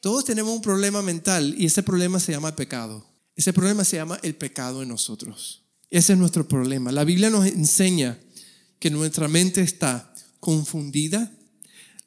Todos 0.00 0.24
tenemos 0.24 0.52
un 0.52 0.60
problema 0.60 1.00
mental 1.00 1.54
y 1.56 1.66
ese 1.66 1.84
problema 1.84 2.18
se 2.18 2.32
llama 2.32 2.56
pecado. 2.56 3.06
Ese 3.36 3.52
problema 3.52 3.84
se 3.84 3.96
llama 3.96 4.18
el 4.22 4.34
pecado 4.34 4.82
en 4.82 4.88
nosotros. 4.88 5.62
Ese 5.88 6.14
es 6.14 6.18
nuestro 6.18 6.48
problema. 6.48 6.90
La 6.90 7.04
Biblia 7.04 7.30
nos 7.30 7.46
enseña 7.46 8.18
que 8.80 8.90
nuestra 8.90 9.28
mente 9.28 9.62
está 9.62 10.12
confundida. 10.40 11.32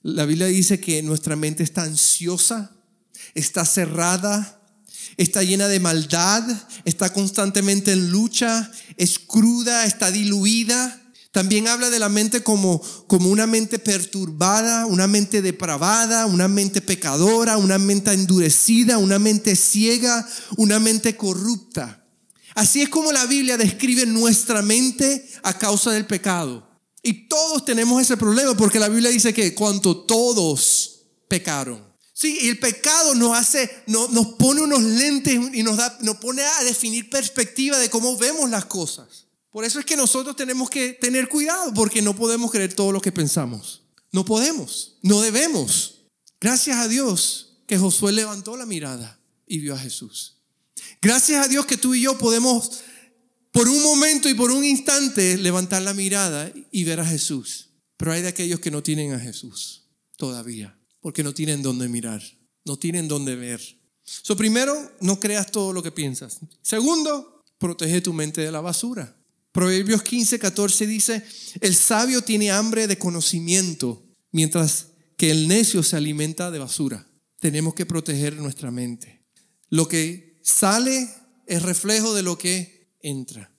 La 0.08 0.28
Biblia 0.28 0.46
dice 0.46 0.80
que 0.80 1.02
nuestra 1.02 1.36
mente 1.36 1.64
está 1.64 1.82
ansiosa, 1.82 2.70
está 3.34 3.66
cerrada, 3.66 4.62
está 5.18 5.42
llena 5.42 5.68
de 5.68 5.80
maldad, 5.80 6.44
está 6.86 7.12
constantemente 7.12 7.92
en 7.92 8.12
lucha, 8.12 8.72
es 8.98 9.18
cruda, 9.18 9.84
está 9.88 10.12
diluida. 10.12 11.02
También 11.32 11.68
habla 11.68 11.90
de 11.90 11.98
la 11.98 12.10
mente 12.10 12.44
como, 12.44 12.84
como 13.08 13.32
una 13.32 13.48
mente 13.48 13.80
perturbada, 13.80 14.86
una 14.86 15.08
mente 15.08 15.42
depravada, 15.42 16.28
una 16.28 16.48
mente 16.48 16.82
pecadora, 16.82 17.58
una 17.58 17.80
mente 17.80 18.14
endurecida, 18.14 19.00
una 19.00 19.18
mente 19.18 19.56
ciega, 19.56 20.30
una 20.58 20.78
mente 20.78 21.18
corrupta. 21.18 22.06
Así 22.54 22.84
es 22.84 22.90
como 22.90 23.12
la 23.12 23.26
Biblia 23.26 23.58
describe 23.58 24.06
nuestra 24.06 24.62
mente 24.62 25.28
a 25.42 25.58
causa 25.58 25.90
del 25.90 26.06
pecado. 26.06 26.65
Y 27.08 27.28
todos 27.28 27.64
tenemos 27.64 28.02
ese 28.02 28.18
problema 28.18 28.58
porque 28.58 28.80
la 28.80 28.90
Biblia 28.90 29.12
dice 29.12 29.32
que 29.32 29.54
cuanto 29.54 29.96
todos 29.96 31.04
pecaron. 31.28 31.86
Sí, 32.14 32.36
y 32.42 32.48
el 32.48 32.58
pecado 32.58 33.14
nos 33.14 33.38
hace, 33.38 33.70
nos, 33.86 34.10
nos 34.10 34.26
pone 34.34 34.62
unos 34.62 34.82
lentes 34.82 35.40
y 35.54 35.62
nos, 35.62 35.78
da, 35.78 35.96
nos 36.02 36.18
pone 36.18 36.42
a 36.42 36.64
definir 36.64 37.08
perspectiva 37.08 37.78
de 37.78 37.92
cómo 37.92 38.18
vemos 38.18 38.50
las 38.50 38.66
cosas. 38.66 39.28
Por 39.52 39.66
eso 39.66 39.78
es 39.78 39.86
que 39.86 39.96
nosotros 39.96 40.36
tenemos 40.36 40.68
que 40.68 40.94
tener 40.94 41.30
cuidado 41.30 41.72
porque 41.76 42.02
no 42.02 42.16
podemos 42.16 42.50
creer 42.50 42.74
todo 42.74 42.92
lo 42.92 43.00
que 43.00 43.12
pensamos. 43.12 43.84
No 44.12 44.26
podemos, 44.26 44.98
no 45.04 45.22
debemos. 45.22 46.06
Gracias 46.42 46.78
a 46.78 46.88
Dios 46.88 47.60
que 47.68 47.78
Josué 47.78 48.14
levantó 48.14 48.58
la 48.58 48.66
mirada 48.66 49.20
y 49.46 49.60
vio 49.60 49.76
a 49.76 49.78
Jesús. 49.78 50.38
Gracias 51.04 51.46
a 51.46 51.48
Dios 51.48 51.68
que 51.68 51.78
tú 51.78 51.94
y 51.94 52.02
yo 52.02 52.18
podemos 52.18 52.82
por 53.56 53.70
un 53.70 53.82
momento 53.82 54.28
y 54.28 54.34
por 54.34 54.52
un 54.52 54.66
instante 54.66 55.38
levantar 55.38 55.82
la 55.82 55.94
mirada 55.94 56.52
y 56.72 56.84
ver 56.84 57.00
a 57.00 57.06
Jesús. 57.06 57.70
Pero 57.96 58.12
hay 58.12 58.22
de 58.22 58.28
aquellos 58.28 58.60
que 58.60 58.70
no 58.70 58.84
tienen 58.84 59.14
a 59.14 59.20
Jesús 59.20 59.86
todavía, 60.18 60.78
porque 61.00 61.24
no 61.24 61.34
tienen 61.34 61.62
dónde 61.64 61.88
mirar, 61.88 62.22
no 62.66 62.78
tienen 62.78 63.08
dónde 63.08 63.38
ver. 63.38 63.62
So, 64.04 64.36
primero, 64.36 64.76
no 65.00 65.22
creas 65.22 65.54
todo 65.54 65.72
lo 65.72 65.82
que 65.82 65.94
piensas. 65.94 66.42
Segundo, 66.62 67.46
protege 67.58 68.02
tu 68.02 68.12
mente 68.12 68.42
de 68.42 68.52
la 68.52 68.60
basura. 68.60 69.16
Proverbios 69.54 70.04
15, 70.04 70.38
14 70.38 70.86
dice, 70.86 71.24
el 71.62 71.76
sabio 71.76 72.24
tiene 72.24 72.52
hambre 72.52 72.88
de 72.88 72.98
conocimiento, 72.98 74.04
mientras 74.34 74.88
que 75.16 75.32
el 75.32 75.48
necio 75.48 75.82
se 75.82 75.96
alimenta 75.96 76.52
de 76.52 76.60
basura. 76.60 77.08
Tenemos 77.40 77.74
que 77.74 77.86
proteger 77.86 78.36
nuestra 78.36 78.70
mente. 78.70 79.24
Lo 79.70 79.88
que 79.88 80.42
sale 80.44 81.10
es 81.48 81.62
reflejo 81.62 82.14
de 82.14 82.22
lo 82.22 82.38
que 82.38 82.75
entra. 83.08 83.52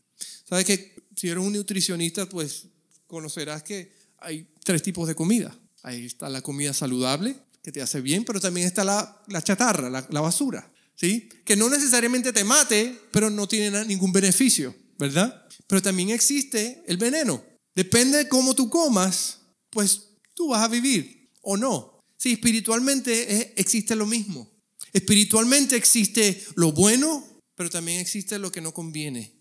¿Sabes 0.49 0.65
que 0.65 0.95
si 1.17 1.29
eres 1.29 1.43
un 1.43 1.53
nutricionista, 1.53 2.29
pues 2.29 2.67
conocerás 3.07 3.63
que 3.63 3.93
hay 4.19 4.47
tres 4.65 4.83
tipos 4.83 5.09
de 5.09 5.15
comida. 5.15 5.57
Ahí 5.83 6.07
está 6.07 6.29
la 6.29 6.43
comida 6.43 6.73
saludable, 6.73 7.37
que 7.63 7.73
te 7.73 7.83
hace 7.83 8.01
bien, 8.01 8.25
pero 8.25 8.41
también 8.41 8.67
está 8.67 8.85
la, 8.85 9.43
chatarra, 9.43 9.89
la, 9.89 10.21
basura, 10.21 10.71
¿sí? 10.95 11.29
Que 11.45 11.57
no 11.57 11.69
necesariamente 11.69 12.33
te 12.33 12.45
mate, 12.45 12.99
pero 13.11 13.31
no 13.31 13.47
tiene 13.47 13.85
ningún 13.85 14.13
beneficio, 14.13 14.75
¿verdad? 14.99 15.47
Pero 15.67 15.83
también 15.83 16.11
existe 16.11 16.83
el 16.87 16.97
veneno. 16.97 17.43
Depende 17.75 18.19
de 18.19 18.29
cómo 18.29 18.55
tú 18.55 18.69
comas, 18.69 19.41
pues 19.71 20.09
tú 20.35 20.49
vas 20.49 20.63
a 20.63 20.69
vivir 20.69 21.31
o 21.43 21.57
no. 21.57 22.01
Sí, 22.17 22.33
espiritualmente 22.33 23.61
existe 23.61 23.95
lo 23.95 24.07
mismo. 24.07 24.51
Espiritualmente 24.93 25.77
existe 25.77 26.43
lo 26.55 26.73
bueno, 26.73 27.25
pero 27.55 27.69
también 27.69 28.01
existe 28.01 28.39
lo 28.39 28.51
que 28.51 28.61
no 28.61 28.73
conviene. 28.73 29.36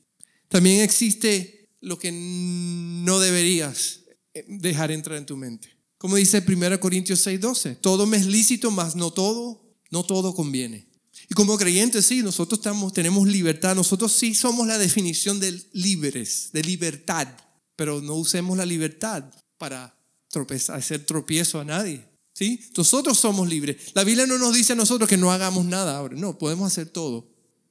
También 0.50 0.82
existe 0.82 1.70
lo 1.82 1.98
que 1.98 2.12
no 2.12 3.20
deberías 3.20 4.02
eh, 4.34 4.46
dejar 4.48 4.92
entrar 4.92 5.18
en 5.18 5.26
tu 5.26 5.38
mente. 5.38 5.70
Como 5.98 6.18
dice 6.18 6.44
1 6.46 6.80
Corintios 6.80 7.26
6:12, 7.26 7.80
todo 7.80 8.06
me 8.06 8.18
es 8.18 8.26
lícito, 8.26 8.72
mas 8.72 8.96
no 8.96 9.12
todo, 9.12 9.62
no 9.92 10.04
todo 10.04 10.36
conviene. 10.36 10.88
Y 11.30 11.34
como 11.34 11.58
creyentes, 11.58 12.06
sí, 12.06 12.22
nosotros 12.22 12.60
estamos, 12.60 12.94
tenemos 12.94 13.28
libertad, 13.28 13.76
nosotros 13.76 14.12
sí 14.12 14.36
somos 14.36 14.68
la 14.68 14.78
definición 14.78 15.40
de 15.40 15.60
libres, 15.74 16.50
de 16.52 16.62
libertad, 16.64 17.28
pero 17.76 18.02
no 18.02 18.16
usemos 18.16 18.58
la 18.58 18.66
libertad 18.66 19.24
para 19.58 19.98
tropezar, 20.28 20.78
hacer 20.78 21.06
tropiezo 21.06 21.60
a 21.60 21.66
nadie. 21.66 22.06
¿sí? 22.34 22.60
Nosotros 22.78 23.18
somos 23.18 23.48
libres. 23.50 23.78
La 23.96 24.04
Biblia 24.04 24.28
no 24.28 24.38
nos 24.38 24.54
dice 24.54 24.74
a 24.74 24.76
nosotros 24.76 25.10
que 25.10 25.18
no 25.18 25.32
hagamos 25.32 25.66
nada 25.66 25.98
ahora, 25.98 26.16
no, 26.16 26.38
podemos 26.38 26.72
hacer 26.72 26.90
todo, 26.90 27.28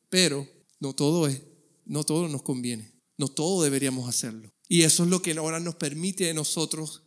pero 0.08 0.48
no 0.80 0.94
todo 0.94 1.28
es, 1.28 1.42
no 1.86 2.04
todo 2.04 2.28
nos 2.28 2.42
conviene, 2.42 2.92
no 3.16 3.28
todo 3.28 3.62
deberíamos 3.62 4.08
hacerlo. 4.08 4.52
Y 4.68 4.82
eso 4.82 5.04
es 5.04 5.10
lo 5.10 5.22
que 5.22 5.32
ahora 5.32 5.60
nos 5.60 5.74
permite 5.74 6.30
a 6.30 6.34
nosotros 6.34 7.02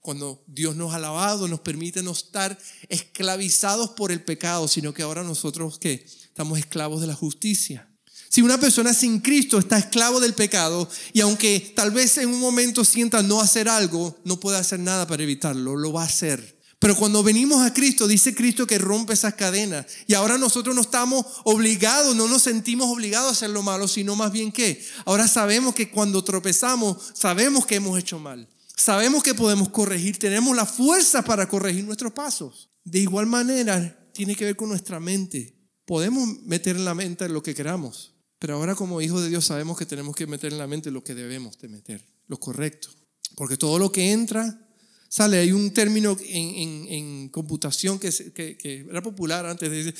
cuando 0.00 0.44
Dios 0.46 0.76
nos 0.76 0.94
ha 0.94 0.98
lavado, 0.98 1.48
nos 1.48 1.60
permite 1.60 2.02
no 2.02 2.12
estar 2.12 2.58
esclavizados 2.88 3.90
por 3.90 4.12
el 4.12 4.22
pecado, 4.22 4.68
sino 4.68 4.94
que 4.94 5.02
ahora 5.02 5.22
nosotros 5.22 5.78
que 5.78 6.04
estamos 6.04 6.58
esclavos 6.58 7.00
de 7.00 7.06
la 7.06 7.14
justicia. 7.14 7.92
Si 8.28 8.42
una 8.42 8.60
persona 8.60 8.92
sin 8.92 9.20
Cristo 9.20 9.58
está 9.58 9.78
esclavo 9.78 10.20
del 10.20 10.34
pecado 10.34 10.88
y 11.12 11.20
aunque 11.20 11.72
tal 11.74 11.90
vez 11.90 12.18
en 12.18 12.28
un 12.28 12.40
momento 12.40 12.84
sienta 12.84 13.22
no 13.22 13.40
hacer 13.40 13.68
algo, 13.68 14.18
no 14.24 14.38
puede 14.38 14.58
hacer 14.58 14.80
nada 14.80 15.06
para 15.06 15.22
evitarlo, 15.22 15.76
lo 15.76 15.92
va 15.92 16.02
a 16.02 16.06
hacer. 16.06 16.57
Pero 16.78 16.96
cuando 16.96 17.24
venimos 17.24 17.60
a 17.62 17.74
Cristo, 17.74 18.06
dice 18.06 18.34
Cristo 18.34 18.66
que 18.66 18.78
rompe 18.78 19.12
esas 19.12 19.34
cadenas. 19.34 19.86
Y 20.06 20.14
ahora 20.14 20.38
nosotros 20.38 20.74
no 20.74 20.82
estamos 20.82 21.26
obligados, 21.44 22.14
no 22.14 22.28
nos 22.28 22.42
sentimos 22.42 22.88
obligados 22.88 23.28
a 23.28 23.32
hacer 23.32 23.50
lo 23.50 23.62
malo, 23.62 23.88
sino 23.88 24.14
más 24.14 24.30
bien 24.30 24.52
que 24.52 24.84
ahora 25.04 25.26
sabemos 25.26 25.74
que 25.74 25.90
cuando 25.90 26.22
tropezamos, 26.22 27.12
sabemos 27.14 27.66
que 27.66 27.76
hemos 27.76 27.98
hecho 27.98 28.20
mal. 28.20 28.48
Sabemos 28.76 29.24
que 29.24 29.34
podemos 29.34 29.70
corregir, 29.70 30.20
tenemos 30.20 30.54
la 30.54 30.64
fuerza 30.64 31.24
para 31.24 31.48
corregir 31.48 31.84
nuestros 31.84 32.12
pasos. 32.12 32.70
De 32.84 33.00
igual 33.00 33.26
manera, 33.26 34.08
tiene 34.12 34.36
que 34.36 34.44
ver 34.44 34.54
con 34.54 34.68
nuestra 34.68 35.00
mente. 35.00 35.58
Podemos 35.84 36.42
meter 36.44 36.76
en 36.76 36.84
la 36.84 36.94
mente 36.94 37.28
lo 37.28 37.42
que 37.42 37.56
queramos, 37.56 38.14
pero 38.38 38.54
ahora 38.54 38.76
como 38.76 39.00
hijos 39.00 39.22
de 39.22 39.30
Dios 39.30 39.46
sabemos 39.46 39.76
que 39.76 39.86
tenemos 39.86 40.14
que 40.14 40.28
meter 40.28 40.52
en 40.52 40.58
la 40.58 40.68
mente 40.68 40.92
lo 40.92 41.02
que 41.02 41.14
debemos 41.14 41.58
de 41.58 41.68
meter, 41.68 42.06
lo 42.28 42.38
correcto. 42.38 42.90
Porque 43.34 43.56
todo 43.56 43.80
lo 43.80 43.90
que 43.90 44.12
entra, 44.12 44.67
sale. 45.08 45.38
Hay 45.38 45.52
un 45.52 45.72
término 45.72 46.16
en, 46.20 47.28
computación 47.30 47.98
que, 47.98 48.86
era 48.88 49.02
popular 49.02 49.46
antes, 49.46 49.70
de 49.70 49.94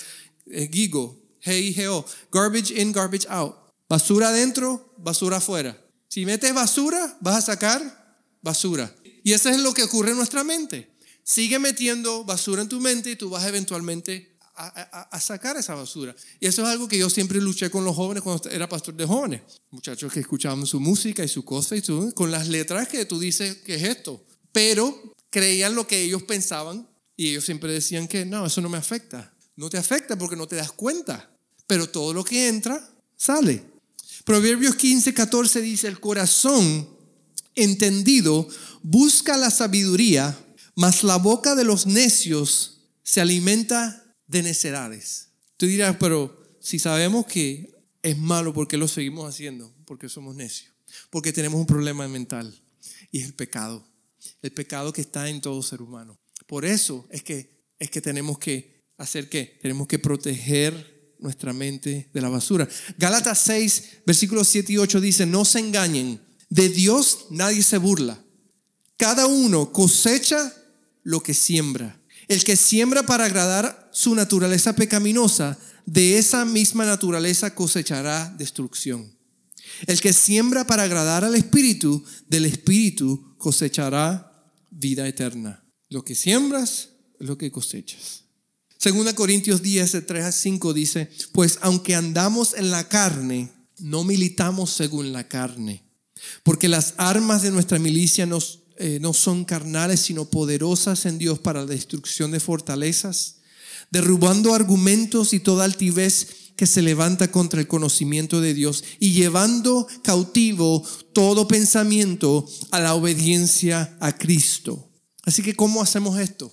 eh, 0.47 0.68
GIGO, 0.73 1.18
G-I-G-O, 1.42 2.05
garbage 2.33 2.73
in, 2.81 2.92
garbage 2.92 3.27
out. 3.29 3.55
Basura 3.88 4.29
adentro, 4.29 4.94
basura 4.99 5.38
afuera. 5.38 5.79
Si 6.09 6.25
metes 6.25 6.53
basura, 6.55 7.16
vas 7.21 7.37
a 7.37 7.40
sacar 7.40 8.16
basura. 8.42 8.94
Y 9.25 9.33
eso 9.33 9.49
es 9.49 9.59
lo 9.59 9.75
que 9.75 9.83
ocurre 9.83 10.11
en 10.11 10.16
nuestra 10.16 10.44
mente. 10.44 10.90
Sigue 11.23 11.59
metiendo 11.59 12.25
basura 12.25 12.62
en 12.62 12.68
tu 12.68 12.81
mente 12.81 13.11
y 13.11 13.16
tú 13.16 13.31
vas 13.31 13.44
eventualmente 13.47 14.38
a, 14.59 15.21
sacar 15.21 15.57
esa 15.57 15.75
basura. 15.75 16.14
Y 16.40 16.47
eso 16.47 16.62
es 16.62 16.68
algo 16.68 16.88
que 16.88 16.99
yo 16.99 17.09
siempre 17.09 17.40
luché 17.40 17.71
con 17.71 17.85
los 17.85 17.94
jóvenes 17.94 18.23
cuando 18.23 18.49
era 18.51 18.68
pastor 18.68 18.94
de 18.94 19.07
jóvenes. 19.07 19.42
Muchachos 19.71 20.12
que 20.12 20.21
escuchaban 20.21 20.66
su 20.66 20.81
música 20.81 21.25
y 21.25 21.29
su 21.29 21.44
cosa 21.44 21.77
y 21.77 21.83
su, 21.83 22.12
con 22.14 22.31
las 22.31 22.49
letras 22.49 22.88
que 22.88 23.05
tú 23.05 23.18
dices, 23.21 23.59
¿qué 23.59 23.77
es 23.77 23.83
esto? 23.85 24.25
Pero 24.52 25.14
creían 25.30 25.74
lo 25.74 25.87
que 25.87 26.02
ellos 26.02 26.22
pensaban 26.22 26.88
y 27.16 27.30
ellos 27.30 27.44
siempre 27.44 27.72
decían 27.72 28.08
que 28.08 28.24
no, 28.24 28.46
eso 28.46 28.61
no 28.61 28.68
me 28.68 28.78
afecta. 28.78 29.34
No 29.56 29.68
te 29.68 29.78
afecta 29.78 30.16
porque 30.16 30.37
no 30.37 30.46
te 30.46 30.56
das 30.56 30.72
cuenta. 30.72 31.30
Pero 31.66 31.88
todo 31.88 32.14
lo 32.14 32.24
que 32.24 32.48
entra, 32.48 32.88
sale. 33.16 33.62
Proverbios 34.24 34.76
15, 34.76 35.14
14 35.14 35.61
dice, 35.61 35.88
el 35.88 36.00
corazón 36.00 36.88
entendido 37.54 38.48
busca 38.82 39.37
la 39.37 39.50
sabiduría, 39.50 40.38
mas 40.74 41.02
la 41.02 41.16
boca 41.16 41.54
de 41.54 41.64
los 41.64 41.87
necios 41.87 42.82
se 43.02 43.20
alimenta 43.20 44.04
de 44.26 44.42
necedades. 44.42 45.30
Tú 45.56 45.66
dirás, 45.66 45.96
pero 45.98 46.40
si 46.61 46.78
sabemos 46.78 47.26
que 47.26 47.74
es 48.02 48.16
malo, 48.16 48.54
¿por 48.54 48.68
qué 48.68 48.76
lo 48.76 48.87
seguimos 48.87 49.28
haciendo? 49.28 49.74
Porque 49.87 50.08
somos 50.08 50.37
necios. 50.37 50.72
Porque 51.11 51.32
tenemos 51.32 51.58
un 51.61 51.66
problema 51.66 52.06
mental 52.06 52.54
y 53.11 53.20
es 53.20 53.26
el 53.26 53.34
pecado. 53.34 53.87
El 54.42 54.52
pecado 54.52 54.92
que 54.92 55.00
está 55.00 55.28
en 55.28 55.40
todo 55.40 55.62
ser 55.62 55.83
humano. 55.83 56.18
Por 56.46 56.64
eso 56.64 57.07
es 57.11 57.22
que, 57.22 57.64
es 57.78 57.90
que 57.90 58.00
tenemos 58.00 58.38
que 58.38 58.85
hacer 58.96 59.28
qué? 59.28 59.59
Tenemos 59.61 59.87
que 59.87 59.98
proteger 59.98 61.16
nuestra 61.18 61.52
mente 61.52 62.11
de 62.12 62.20
la 62.20 62.28
basura. 62.28 62.68
Gálatas 62.96 63.38
6, 63.40 64.02
versículos 64.07 64.48
7 64.48 64.72
y 64.72 64.78
8 64.78 65.00
dice, 65.00 65.26
no 65.26 65.44
se 65.44 65.59
engañen 65.59 66.20
de 66.50 66.68
Dios 66.68 67.26
nadie 67.31 67.62
se 67.62 67.78
burla. 67.78 68.22
Cada 68.96 69.26
uno 69.26 69.72
cosecha 69.72 70.52
lo 71.02 71.22
que 71.22 71.35
siembra. 71.35 72.00
El 72.26 72.44
que 72.44 72.57
siembra 72.57 73.04
para 73.04 73.26
agradar 73.26 73.88
su 73.92 74.14
naturaleza 74.14 74.74
pecaminosa, 74.74 75.59
de 75.87 76.18
esa 76.18 76.44
misma 76.44 76.85
naturaleza 76.85 77.54
cosechará 77.54 78.35
destrucción. 78.37 79.16
El 79.87 80.00
que 80.00 80.12
siembra 80.12 80.66
para 80.66 80.83
agradar 80.83 81.24
al 81.24 81.35
Espíritu, 81.35 82.04
del 82.28 82.44
Espíritu 82.44 83.27
cosechará 83.38 84.53
vida 84.70 85.09
eterna. 85.09 85.64
Lo 85.88 86.05
que 86.05 86.14
siembras 86.14 86.90
lo 87.18 87.38
que 87.38 87.51
cosechas. 87.51 88.24
Segunda 88.77 89.14
Corintios 89.14 89.62
10, 89.62 89.92
de 89.92 90.03
3 90.03 90.24
a 90.24 90.33
5 90.33 90.72
dice, 90.72 91.11
pues 91.33 91.59
aunque 91.62 91.94
andamos 91.96 92.55
en 92.55 92.70
la 92.70 92.88
carne, 92.88 93.51
no 93.79 94.05
militamos 94.05 94.70
según 94.70 95.12
la 95.12 95.27
carne 95.27 95.88
porque 96.42 96.68
las 96.68 96.94
armas 96.96 97.42
de 97.42 97.51
nuestra 97.51 97.79
milicia 97.79 98.29
eh, 98.77 98.98
no 99.01 99.12
son 99.12 99.44
carnales, 99.44 100.01
sino 100.01 100.27
poderosas 100.27 101.07
en 101.07 101.18
Dios 101.18 101.38
para 101.38 101.61
la 101.61 101.66
destrucción 101.66 102.31
de 102.31 102.40
fortalezas, 102.40 103.37
derrubando 103.90 104.55
argumentos 104.55 105.33
y 105.33 105.40
toda 105.40 105.64
altivez 105.64 106.47
que 106.59 106.66
se 106.66 106.83
levanta 106.83 107.31
contra 107.31 107.61
el 107.61 107.68
conocimiento 107.68 108.40
de 108.40 108.53
Dios 108.53 108.83
y 108.99 109.12
llevando 109.12 109.87
cautivo 110.03 110.85
todo 111.12 111.47
pensamiento 111.47 112.44
a 112.73 112.81
la 112.81 112.94
obediencia 112.94 113.97
a 114.01 114.18
Cristo. 114.18 114.90
Así 115.23 115.40
que, 115.40 115.55
¿cómo 115.55 115.81
hacemos 115.81 116.18
esto? 116.18 116.53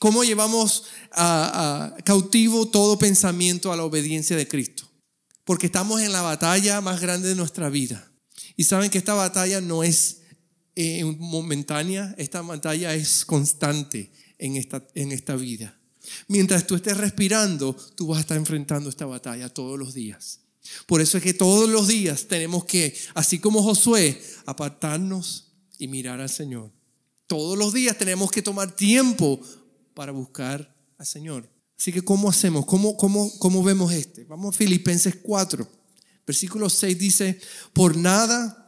¿Cómo 0.00 0.24
llevamos 0.24 0.86
a 1.12 1.94
cautivo 2.04 2.66
todo 2.66 2.98
pensamiento 2.98 3.72
a 3.72 3.76
la 3.76 3.84
obediencia 3.84 4.36
de 4.36 4.48
Cristo? 4.48 4.90
Porque 5.44 5.66
estamos 5.66 6.00
en 6.00 6.10
la 6.10 6.22
batalla 6.22 6.80
más 6.80 7.00
grande 7.00 7.28
de 7.28 7.36
nuestra 7.36 7.68
vida. 7.70 8.12
Y 8.56 8.64
saben 8.64 8.90
que 8.90 8.98
esta 8.98 9.14
batalla 9.14 9.60
no 9.60 9.84
es 9.84 10.22
eh, 10.74 11.04
momentánea, 11.04 12.12
esta 12.18 12.42
batalla 12.42 12.92
es 12.92 13.24
constante 13.24 14.10
en 14.38 14.56
esta, 14.56 14.84
en 14.96 15.12
esta 15.12 15.36
vida. 15.36 15.77
Mientras 16.28 16.66
tú 16.66 16.74
estés 16.74 16.96
respirando, 16.96 17.76
tú 17.94 18.08
vas 18.08 18.18
a 18.18 18.20
estar 18.20 18.36
enfrentando 18.36 18.88
esta 18.88 19.06
batalla 19.06 19.48
todos 19.48 19.78
los 19.78 19.94
días. 19.94 20.40
Por 20.86 21.00
eso 21.00 21.18
es 21.18 21.24
que 21.24 21.34
todos 21.34 21.68
los 21.68 21.88
días 21.88 22.26
tenemos 22.28 22.64
que, 22.64 22.96
así 23.14 23.38
como 23.38 23.62
Josué, 23.62 24.22
apartarnos 24.46 25.52
y 25.78 25.88
mirar 25.88 26.20
al 26.20 26.28
Señor. 26.28 26.72
Todos 27.26 27.58
los 27.58 27.72
días 27.72 27.96
tenemos 27.98 28.30
que 28.30 28.42
tomar 28.42 28.74
tiempo 28.74 29.40
para 29.94 30.12
buscar 30.12 30.74
al 30.98 31.06
Señor. 31.06 31.48
Así 31.78 31.92
que, 31.92 32.02
¿cómo 32.02 32.28
hacemos? 32.28 32.66
¿Cómo, 32.66 32.96
cómo, 32.96 33.30
cómo 33.38 33.62
vemos 33.62 33.92
este? 33.92 34.24
Vamos 34.24 34.54
a 34.54 34.58
Filipenses 34.58 35.16
4. 35.22 35.66
Versículo 36.26 36.68
6 36.68 36.98
dice, 36.98 37.40
por 37.72 37.96
nada 37.96 38.67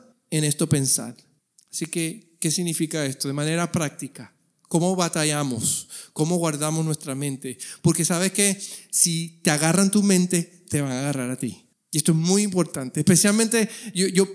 en 0.31 0.43
esto 0.43 0.67
pensad. 0.67 1.13
Así 1.71 1.85
que, 1.85 2.35
¿qué 2.39 2.49
significa 2.49 3.05
esto? 3.05 3.27
De 3.27 3.33
manera 3.33 3.71
práctica, 3.71 4.33
¿cómo 4.63 4.95
batallamos? 4.95 5.87
¿Cómo 6.13 6.37
guardamos 6.37 6.83
nuestra 6.83 7.13
mente? 7.13 7.57
Porque 7.81 8.03
sabes 8.03 8.31
que 8.31 8.59
si 8.89 9.39
te 9.43 9.51
agarran 9.51 9.91
tu 9.91 10.01
mente, 10.01 10.65
te 10.67 10.81
van 10.81 10.91
a 10.91 10.99
agarrar 10.99 11.29
a 11.29 11.37
ti. 11.37 11.67
Y 11.91 11.97
esto 11.97 12.13
es 12.13 12.17
muy 12.17 12.41
importante, 12.41 13.01
especialmente 13.01 13.69
yo, 13.93 14.07
yo 14.07 14.25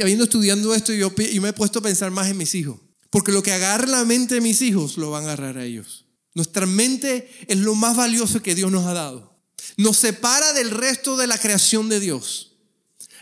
habiendo 0.00 0.24
estudiando 0.24 0.72
esto, 0.74 0.92
yo, 0.92 1.12
yo 1.12 1.42
me 1.42 1.48
he 1.48 1.52
puesto 1.52 1.80
a 1.80 1.82
pensar 1.82 2.12
más 2.12 2.28
en 2.28 2.36
mis 2.36 2.54
hijos. 2.54 2.78
Porque 3.10 3.32
lo 3.32 3.42
que 3.42 3.52
agarra 3.52 3.86
la 3.86 4.04
mente 4.04 4.36
de 4.36 4.40
mis 4.40 4.62
hijos, 4.62 4.96
lo 4.96 5.10
van 5.10 5.24
a 5.24 5.32
agarrar 5.32 5.58
a 5.58 5.64
ellos. 5.64 6.06
Nuestra 6.34 6.66
mente 6.66 7.30
es 7.46 7.58
lo 7.58 7.74
más 7.74 7.96
valioso 7.96 8.42
que 8.42 8.54
Dios 8.54 8.70
nos 8.70 8.86
ha 8.86 8.92
dado. 8.92 9.40
Nos 9.76 9.96
separa 9.96 10.52
del 10.52 10.70
resto 10.70 11.16
de 11.16 11.26
la 11.26 11.38
creación 11.38 11.88
de 11.88 12.00
Dios. 12.00 12.53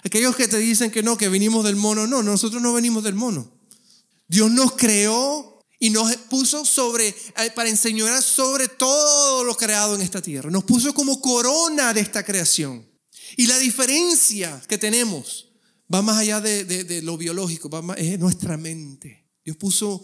Aquellos 0.03 0.35
que 0.37 0.49
te 0.49 0.59
dicen 0.59 0.91
que 0.91 1.03
no, 1.03 1.17
que 1.17 1.29
venimos 1.29 1.65
del 1.65 1.77
mono, 1.77 2.07
no, 2.07 2.23
nosotros 2.23 2.61
no 2.61 2.73
venimos 2.73 3.05
del 3.05 3.15
mono. 3.15 3.53
Dios 4.27 4.51
nos 4.51 4.73
creó 4.73 5.61
y 5.79 5.91
nos 5.91 6.17
puso 6.17 6.65
sobre, 6.65 7.09
eh, 7.09 7.51
para 7.55 7.69
enseñar 7.69 8.23
sobre 8.23 8.69
todo 8.69 9.45
lo 9.45 9.57
creado 9.57 9.95
en 9.95 10.03
esta 10.03 10.21
tierra. 10.21 10.51
Nos 10.51 10.65
puso 10.65 10.93
como 10.95 11.21
corona 11.21 11.93
de 11.93 12.01
esta 12.01 12.25
creación. 12.25 12.89
Y 13.37 13.47
la 13.47 13.59
diferencia 13.59 14.61
que 14.69 14.79
tenemos 14.79 15.53
va 15.93 16.03
más 16.03 16.19
allá 16.19 16.41
de, 16.41 17.01
lo 17.03 17.17
biológico, 17.17 17.69
va 17.69 17.95
es 17.95 18.19
nuestra 18.19 18.57
mente. 18.57 19.29
Dios 19.45 19.57
puso 19.57 20.03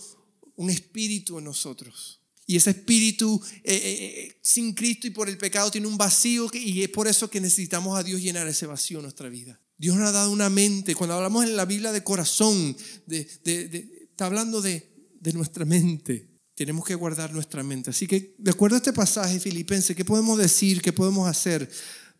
un 0.57 0.71
espíritu 0.71 1.39
en 1.39 1.45
nosotros. 1.45 2.23
Y 2.47 2.57
ese 2.57 2.71
espíritu 2.71 3.41
eh, 3.63 3.75
eh, 3.75 4.25
eh, 4.27 4.41
sin 4.43 4.73
Cristo 4.73 5.07
y 5.07 5.11
por 5.11 5.29
el 5.29 5.37
pecado 5.37 5.71
tiene 5.71 5.87
un 5.87 5.99
vacío 5.99 6.49
y 6.53 6.83
es 6.83 6.89
por 6.89 7.07
eso 7.07 7.29
que 7.29 7.41
necesitamos 7.41 7.99
a 7.99 8.03
Dios 8.03 8.23
llenar 8.23 8.49
ese 8.49 8.67
vacío 8.67 8.99
en 8.99 9.03
nuestra 9.03 9.29
vida. 9.29 9.61
Dios 9.79 9.97
nos 9.97 10.09
ha 10.09 10.13
dado 10.13 10.33
una 10.33 10.51
mente. 10.51 10.97
Cuando 10.97 11.15
hablamos 11.15 11.45
en 11.45 11.57
la 11.57 11.65
Biblia 11.65 11.93
de 11.93 12.03
corazón, 12.03 12.77
está 13.09 14.27
hablando 14.27 14.61
de, 14.61 14.85
nuestra 15.33 15.65
mente. 15.65 16.29
Tenemos 16.55 16.85
que 16.85 16.97
guardar 16.97 17.33
nuestra 17.33 17.63
mente. 17.63 17.91
Así 17.91 18.09
que, 18.09 18.35
de 18.39 18.51
acuerdo 18.51 18.75
a 18.75 18.79
este 18.79 18.93
pasaje 18.93 19.39
filipense, 19.39 19.95
¿qué 19.95 20.05
podemos 20.05 20.37
decir? 20.37 20.83
¿Qué 20.83 20.93
podemos 20.93 21.29
hacer? 21.29 21.71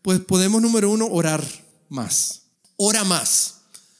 Pues 0.01 0.21
podemos, 0.21 0.61
número 0.61 0.89
uno, 0.89 1.07
orar 1.07 1.45
más. 1.89 2.43
Ora 2.77 3.03
más. 3.03 3.55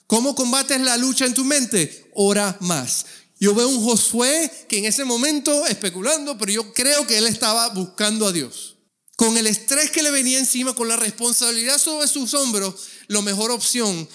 ¿Cómo 0.07 0.33
combates 0.33 0.79
la 0.79 0.95
lucha 0.95 1.25
en 1.25 1.33
tu 1.33 1.43
mente? 1.43 2.09
Ora 2.15 2.57
más. 2.61 3.05
Yo 3.39 3.53
veo 3.53 3.67
un 3.67 3.83
Josué 3.83 4.49
que 4.69 4.77
en 4.77 4.85
ese 4.85 5.03
momento, 5.03 5.67
especulando, 5.67 6.37
pero 6.37 6.51
yo 6.53 6.73
creo 6.73 7.05
que 7.05 7.17
él 7.17 7.27
estaba 7.27 7.69
buscando 7.69 8.25
a 8.25 8.31
Dios. 8.31 8.78
Con 9.19 9.35
el 9.35 9.47
estrés 9.47 9.91
que 9.91 10.01
le 10.01 10.11
venía 10.11 10.39
encima, 10.39 10.73
con 10.73 10.87
la 10.87 10.95
responsabilidad 10.95 11.77
sobre 11.77 12.07
sus 12.07 12.33
hombros, 12.33 12.73
la 13.07 13.21
mejor 13.21 13.51
opción, 13.51 14.07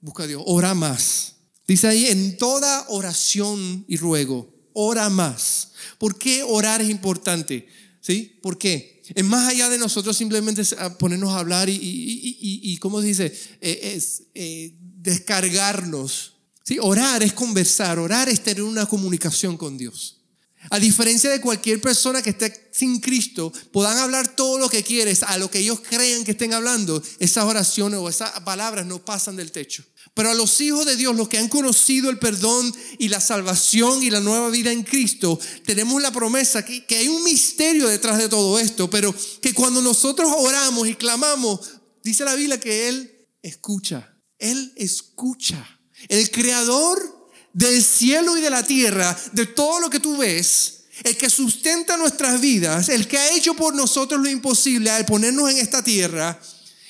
busca 0.00 0.22
a 0.22 0.26
Dios. 0.28 0.44
Ora 0.46 0.74
más. 0.74 1.34
Dice 1.66 1.88
ahí, 1.88 2.06
en 2.06 2.38
toda 2.38 2.86
oración 2.88 3.84
y 3.88 3.96
ruego, 3.96 4.48
ora 4.72 5.10
más. 5.10 5.72
¿Por 5.98 6.16
qué 6.18 6.44
orar 6.44 6.80
es 6.80 6.88
importante? 6.88 7.66
¿Sí? 8.00 8.38
¿Por 8.40 8.56
qué? 8.56 9.02
es 9.12 9.24
más 9.24 9.48
allá 9.48 9.68
de 9.68 9.76
nosotros 9.76 10.16
simplemente 10.16 10.62
ponernos 11.00 11.30
a 11.30 11.40
hablar 11.40 11.68
y, 11.68 12.78
¿cómo 12.80 13.00
se 13.00 13.08
dice? 13.08 13.38
Eh, 13.60 13.94
es 13.96 14.22
eh, 14.36 14.76
descargarnos. 14.78 16.36
¿sí? 16.62 16.78
Orar 16.80 17.24
es 17.24 17.32
conversar, 17.32 17.98
orar 17.98 18.28
es 18.28 18.44
tener 18.44 18.62
una 18.62 18.86
comunicación 18.86 19.56
con 19.56 19.76
Dios. 19.76 20.23
A 20.70 20.78
diferencia 20.78 21.30
de 21.30 21.40
cualquier 21.40 21.80
persona 21.80 22.22
que 22.22 22.30
esté 22.30 22.70
sin 22.72 23.00
Cristo, 23.00 23.52
puedan 23.72 23.98
hablar 23.98 24.34
todo 24.34 24.58
lo 24.58 24.68
que 24.68 24.82
quieres, 24.82 25.22
a 25.22 25.38
lo 25.38 25.50
que 25.50 25.60
ellos 25.60 25.80
creen 25.80 26.24
que 26.24 26.32
estén 26.32 26.54
hablando, 26.54 27.02
esas 27.18 27.44
oraciones 27.44 28.00
o 28.00 28.08
esas 28.08 28.40
palabras 28.40 28.86
no 28.86 29.04
pasan 29.04 29.36
del 29.36 29.52
techo. 29.52 29.84
Pero 30.14 30.30
a 30.30 30.34
los 30.34 30.60
hijos 30.60 30.86
de 30.86 30.96
Dios, 30.96 31.16
los 31.16 31.28
que 31.28 31.38
han 31.38 31.48
conocido 31.48 32.10
el 32.10 32.18
perdón 32.18 32.72
y 32.98 33.08
la 33.08 33.20
salvación 33.20 34.02
y 34.02 34.10
la 34.10 34.20
nueva 34.20 34.50
vida 34.50 34.70
en 34.72 34.82
Cristo, 34.82 35.38
tenemos 35.64 36.00
la 36.00 36.12
promesa 36.12 36.64
que, 36.64 36.84
que 36.86 36.96
hay 36.96 37.08
un 37.08 37.24
misterio 37.24 37.88
detrás 37.88 38.18
de 38.18 38.28
todo 38.28 38.58
esto, 38.58 38.88
pero 38.88 39.14
que 39.40 39.54
cuando 39.54 39.82
nosotros 39.82 40.30
oramos 40.36 40.88
y 40.88 40.94
clamamos, 40.94 41.60
dice 42.02 42.24
la 42.24 42.34
Biblia 42.34 42.60
que 42.60 42.88
Él 42.88 43.28
escucha. 43.42 44.16
Él 44.38 44.72
escucha. 44.76 45.80
El 46.08 46.30
creador 46.30 47.13
del 47.54 47.82
cielo 47.82 48.36
y 48.36 48.42
de 48.42 48.50
la 48.50 48.66
tierra, 48.66 49.16
de 49.32 49.46
todo 49.46 49.80
lo 49.80 49.88
que 49.88 50.00
tú 50.00 50.18
ves, 50.18 50.84
el 51.04 51.16
que 51.16 51.30
sustenta 51.30 51.96
nuestras 51.96 52.40
vidas, 52.40 52.88
el 52.88 53.08
que 53.08 53.16
ha 53.16 53.36
hecho 53.36 53.54
por 53.54 53.74
nosotros 53.74 54.20
lo 54.20 54.28
imposible 54.28 54.90
al 54.90 55.06
ponernos 55.06 55.50
en 55.50 55.58
esta 55.58 55.82
tierra, 55.82 56.38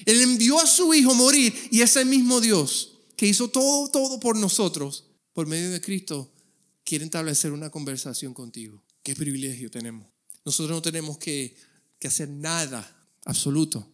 Él 0.04 0.20
envió 0.22 0.58
a 0.58 0.66
su 0.66 0.92
Hijo 0.92 1.14
morir 1.14 1.54
y 1.70 1.82
ese 1.82 2.04
mismo 2.04 2.40
Dios 2.40 2.98
que 3.16 3.26
hizo 3.26 3.48
todo, 3.48 3.88
todo 3.90 4.18
por 4.18 4.36
nosotros, 4.36 5.06
por 5.32 5.46
medio 5.46 5.70
de 5.70 5.80
Cristo, 5.80 6.32
quiere 6.82 7.04
establecer 7.04 7.52
una 7.52 7.70
conversación 7.70 8.34
contigo. 8.34 8.82
Qué 9.02 9.14
privilegio 9.14 9.70
tenemos. 9.70 10.08
Nosotros 10.44 10.76
no 10.76 10.82
tenemos 10.82 11.18
que, 11.18 11.56
que 11.98 12.08
hacer 12.08 12.28
nada 12.28 13.06
absoluto 13.24 13.90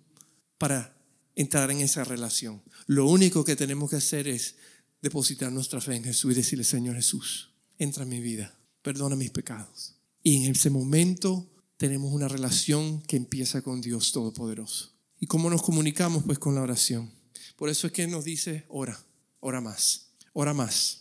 para 0.58 0.96
entrar 1.34 1.70
en 1.70 1.80
esa 1.80 2.04
relación. 2.04 2.62
Lo 2.86 3.06
único 3.06 3.44
que 3.44 3.56
tenemos 3.56 3.90
que 3.90 3.96
hacer 3.96 4.28
es 4.28 4.56
depositar 5.02 5.50
nuestra 5.52 5.80
fe 5.80 5.96
en 5.96 6.04
Jesús 6.04 6.32
y 6.32 6.36
decirle, 6.36 6.64
Señor 6.64 6.96
Jesús, 6.96 7.50
entra 7.78 8.02
en 8.02 8.08
mi 8.08 8.20
vida, 8.20 8.58
perdona 8.82 9.16
mis 9.16 9.30
pecados. 9.30 9.94
Y 10.22 10.44
en 10.44 10.52
ese 10.52 10.70
momento 10.70 11.50
tenemos 11.76 12.12
una 12.12 12.28
relación 12.28 13.00
que 13.02 13.16
empieza 13.16 13.62
con 13.62 13.80
Dios 13.80 14.12
Todopoderoso. 14.12 14.92
¿Y 15.18 15.26
cómo 15.26 15.50
nos 15.50 15.62
comunicamos? 15.62 16.24
Pues 16.24 16.38
con 16.38 16.54
la 16.54 16.62
oración. 16.62 17.10
Por 17.56 17.68
eso 17.68 17.86
es 17.86 17.92
que 17.92 18.06
nos 18.06 18.24
dice, 18.24 18.64
ora 18.68 18.98
ora 19.40 19.60
más, 19.60 20.08
ora 20.32 20.54
más. 20.54 20.98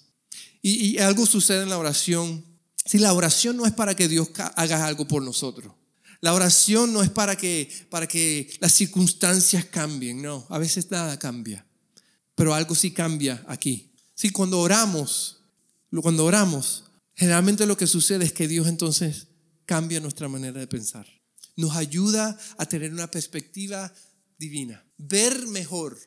Y, 0.61 0.97
algo 0.97 1.25
sucede 1.25 1.63
en 1.63 1.69
la 1.69 1.77
oración. 1.77 2.43
Si 2.85 2.97
la 2.97 3.13
oración 3.13 3.55
no 3.55 3.65
es 3.65 3.73
para 3.73 3.95
que 3.95 4.07
Dios 4.07 4.29
haga 4.55 4.85
algo 4.85 5.07
por 5.07 5.21
nosotros. 5.21 5.73
La 6.21 6.33
oración 6.33 6.91
no 6.91 7.01
es 7.01 7.09
para 7.09 7.37
que, 7.37 7.69
para 7.89 8.07
que 8.07 8.51
las 8.59 8.73
circunstancias 8.73 9.65
cambien, 9.65 10.21
no, 10.21 10.45
a 10.49 10.57
veces 10.57 10.91
nada 10.91 11.17
cambia, 11.17 11.65
pero 12.35 12.53
algo 12.53 12.75
sí 12.75 12.91
cambia 12.91 13.41
aquí. 13.47 13.88
Sí, 14.19 14.31
cuando 14.31 14.59
oramos, 14.59 15.45
cuando 16.01 16.25
oramos, 16.25 16.91
generalmente 17.15 17.65
lo 17.65 17.77
que 17.77 17.87
sucede 17.87 18.25
es 18.25 18.33
que 18.33 18.49
Dios 18.49 18.67
entonces 18.67 19.27
cambia 19.65 20.01
nuestra 20.01 20.27
manera 20.27 20.59
de 20.59 20.67
pensar. 20.67 21.07
Nos 21.55 21.77
ayuda 21.77 22.37
a 22.57 22.65
tener 22.65 22.91
una 22.91 23.09
perspectiva 23.09 23.93
divina, 24.37 24.85
ver 24.97 25.47
mejor, 25.47 25.97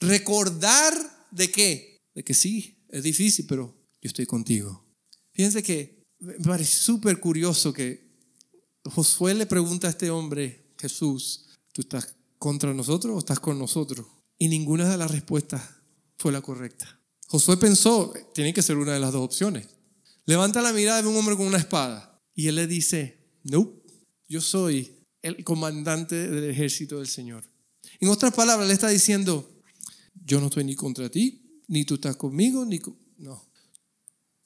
recordar 0.00 0.94
de 1.30 1.50
qué? 1.50 1.98
De 2.14 2.24
que 2.24 2.32
sí, 2.32 2.82
es 2.88 3.02
difícil, 3.02 3.44
pero 3.46 3.86
yo 4.00 4.08
estoy 4.08 4.24
contigo. 4.24 4.86
Fíjense 5.34 5.62
que 5.62 6.04
me 6.20 6.36
parece 6.36 6.80
súper 6.80 7.20
curioso 7.20 7.70
que 7.70 8.16
Josué 8.82 9.34
le 9.34 9.44
pregunta 9.44 9.88
a 9.88 9.90
este 9.90 10.08
hombre, 10.08 10.72
Jesús, 10.78 11.50
¿tú 11.74 11.82
estás 11.82 12.16
contra 12.38 12.72
nosotros 12.72 13.14
o 13.14 13.18
estás 13.18 13.40
con 13.40 13.58
nosotros? 13.58 14.06
Y 14.38 14.48
ninguna 14.48 14.88
de 14.88 14.96
las 14.96 15.10
respuestas 15.10 15.62
fue 16.16 16.32
la 16.32 16.40
correcta. 16.40 16.98
Josué 17.36 17.58
pensó, 17.58 18.14
tiene 18.32 18.54
que 18.54 18.62
ser 18.62 18.78
una 18.78 18.94
de 18.94 18.98
las 18.98 19.12
dos 19.12 19.22
opciones. 19.22 19.68
Levanta 20.24 20.62
la 20.62 20.72
mirada 20.72 21.02
de 21.02 21.08
un 21.08 21.16
hombre 21.18 21.36
con 21.36 21.46
una 21.46 21.58
espada 21.58 22.18
y 22.34 22.48
él 22.48 22.54
le 22.54 22.66
dice, 22.66 23.28
no, 23.44 23.74
yo 24.26 24.40
soy 24.40 25.04
el 25.20 25.44
comandante 25.44 26.30
del 26.30 26.48
ejército 26.50 26.96
del 26.96 27.08
Señor. 27.08 27.44
En 28.00 28.08
otras 28.08 28.32
palabras, 28.32 28.66
le 28.66 28.72
está 28.72 28.88
diciendo, 28.88 29.46
yo 30.24 30.40
no 30.40 30.46
estoy 30.46 30.64
ni 30.64 30.74
contra 30.74 31.10
ti, 31.10 31.62
ni 31.68 31.84
tú 31.84 31.96
estás 31.96 32.16
conmigo, 32.16 32.64
ni 32.64 32.80
no. 33.18 33.46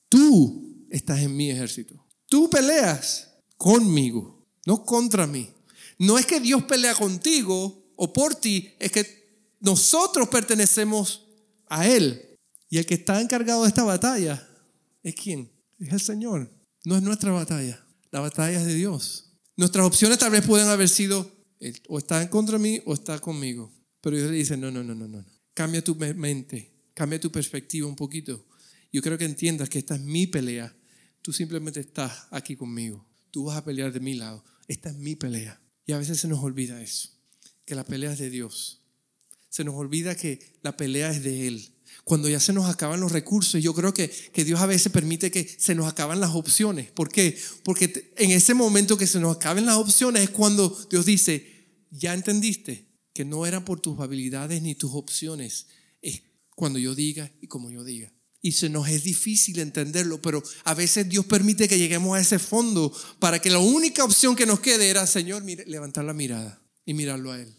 Tú 0.09 0.85
estás 0.91 1.21
en 1.21 1.37
mi 1.37 1.49
ejército. 1.49 2.05
Tú 2.27 2.51
peleas 2.51 3.37
conmigo, 3.57 4.49
no 4.67 4.85
contra 4.85 5.29
mí. 5.29 5.49
No 5.97 6.19
es 6.19 6.27
que 6.27 6.41
Dios 6.41 6.65
pelea 6.65 6.97
contigo 6.97 7.93
o 7.95 8.13
por 8.13 8.35
ti, 8.35 8.75
es 8.81 8.91
que 8.91 9.47
nosotros 9.61 10.29
pertenecemos 10.29 11.29
a 11.69 11.87
Él. 11.87 12.27
Y 12.71 12.79
el 12.79 12.87
que 12.87 12.95
está 12.95 13.21
encargado 13.21 13.63
de 13.63 13.69
esta 13.69 13.83
batalla 13.83 14.49
es 15.03 15.15
quién? 15.15 15.53
Es 15.79 15.93
el 15.93 16.01
Señor. 16.01 16.51
No 16.85 16.97
es 16.97 17.03
nuestra 17.03 17.33
batalla. 17.33 17.85
La 18.11 18.21
batalla 18.21 18.61
es 18.61 18.67
de 18.67 18.75
Dios. 18.75 19.35
Nuestras 19.57 19.85
opciones 19.85 20.19
tal 20.19 20.31
vez 20.31 20.47
pueden 20.47 20.69
haber 20.69 20.89
sido 20.89 21.31
o 21.89 21.99
está 21.99 22.23
en 22.23 22.29
contra 22.29 22.57
de 22.57 22.63
mí 22.63 22.81
o 22.87 22.95
está 22.95 23.19
conmigo. 23.19 23.71
Pero 24.01 24.17
Dios 24.17 24.31
le 24.31 24.37
dice, 24.37 24.57
no, 24.57 24.71
no, 24.71 24.83
no, 24.83 24.95
no, 24.95 25.07
no. 25.07 25.25
Cambia 25.53 25.85
tu 25.85 25.95
mente, 25.95 26.73
cambia 26.95 27.21
tu 27.21 27.31
perspectiva 27.31 27.87
un 27.87 27.97
poquito. 27.97 28.47
Yo 28.93 29.03
creo 29.03 29.19
que 29.19 29.25
entiendas 29.25 29.69
que 29.69 29.79
esta 29.79 29.97
es 29.97 30.01
mi 30.01 30.27
pelea. 30.27 30.75
Tú 31.23 31.33
simplemente 31.33 31.81
estás 31.81 32.29
aquí 32.31 32.57
conmigo. 32.57 33.07
Tú 33.31 33.45
vas 33.45 33.59
a 33.59 33.65
pelear 33.65 33.93
de 33.93 34.01
mi 34.01 34.15
lado. 34.15 34.45
Esta 34.69 34.91
es 34.91 34.97
mi 34.97 35.17
pelea. 35.17 35.61
Y 35.85 35.93
a 35.93 35.99
veces 35.99 36.21
se 36.21 36.29
nos 36.29 36.43
olvida 36.43 36.81
eso, 36.81 37.11
que 37.65 37.75
la 37.75 37.85
pelea 37.85 38.13
es 38.13 38.19
de 38.19 38.31
Dios. 38.31 38.83
Se 39.49 39.65
nos 39.65 39.75
olvida 39.75 40.15
que 40.15 40.41
la 40.63 40.77
pelea 40.77 41.11
es 41.11 41.23
de 41.25 41.49
Él. 41.49 41.75
Cuando 42.05 42.29
ya 42.29 42.41
se 42.41 42.53
nos 42.53 42.69
acaban 42.69 43.01
los 43.01 43.13
recursos, 43.13 43.63
yo 43.63 43.75
creo 43.75 43.95
que, 43.95 44.11
que 44.11 44.45
Dios 44.45 44.61
a 44.61 44.67
veces 44.67 44.91
permite 44.91 45.31
que 45.31 45.45
se 45.45 45.75
nos 45.75 45.87
acaban 45.87 46.21
las 46.21 46.35
opciones. 46.35 46.91
¿Por 46.91 47.11
qué? 47.11 47.39
Porque 47.65 48.13
en 48.17 48.31
ese 48.31 48.55
momento 48.55 48.97
que 48.97 49.07
se 49.07 49.21
nos 49.21 49.37
acaben 49.37 49.67
las 49.67 49.77
opciones 49.77 50.23
es 50.25 50.31
cuando 50.31 50.77
Dios 50.91 51.07
dice, 51.07 51.87
ya 51.91 52.15
entendiste 52.15 52.89
que 53.13 53.25
no 53.25 53.47
eran 53.47 53.65
por 53.65 53.81
tus 53.81 53.99
habilidades 54.01 54.63
ni 54.63 54.75
tus 54.75 54.93
opciones, 54.95 55.67
es 56.01 56.23
cuando 56.55 56.79
yo 56.79 56.95
diga 56.95 57.31
y 57.41 57.47
como 57.47 57.71
yo 57.71 57.85
diga. 57.85 58.13
Y 58.43 58.53
se 58.53 58.71
nos 58.71 58.89
es 58.89 59.05
difícil 59.05 59.59
entenderlo, 59.59 60.23
pero 60.23 60.43
a 60.65 60.73
veces 60.73 61.09
Dios 61.09 61.27
permite 61.27 61.69
que 61.69 61.79
lleguemos 61.79 62.17
a 62.17 62.21
ese 62.21 62.39
fondo 62.39 62.93
para 63.19 63.39
que 63.39 63.51
la 63.51 63.59
única 63.59 64.03
opción 64.03 64.35
que 64.35 64.47
nos 64.47 64.61
quede 64.61 64.89
era, 64.89 65.07
Señor, 65.07 65.45
levantar 65.45 66.05
la 66.05 66.15
mirada 66.15 66.63
y 66.87 66.95
mirarlo 66.95 67.33
a 67.33 67.41
Él. 67.41 67.55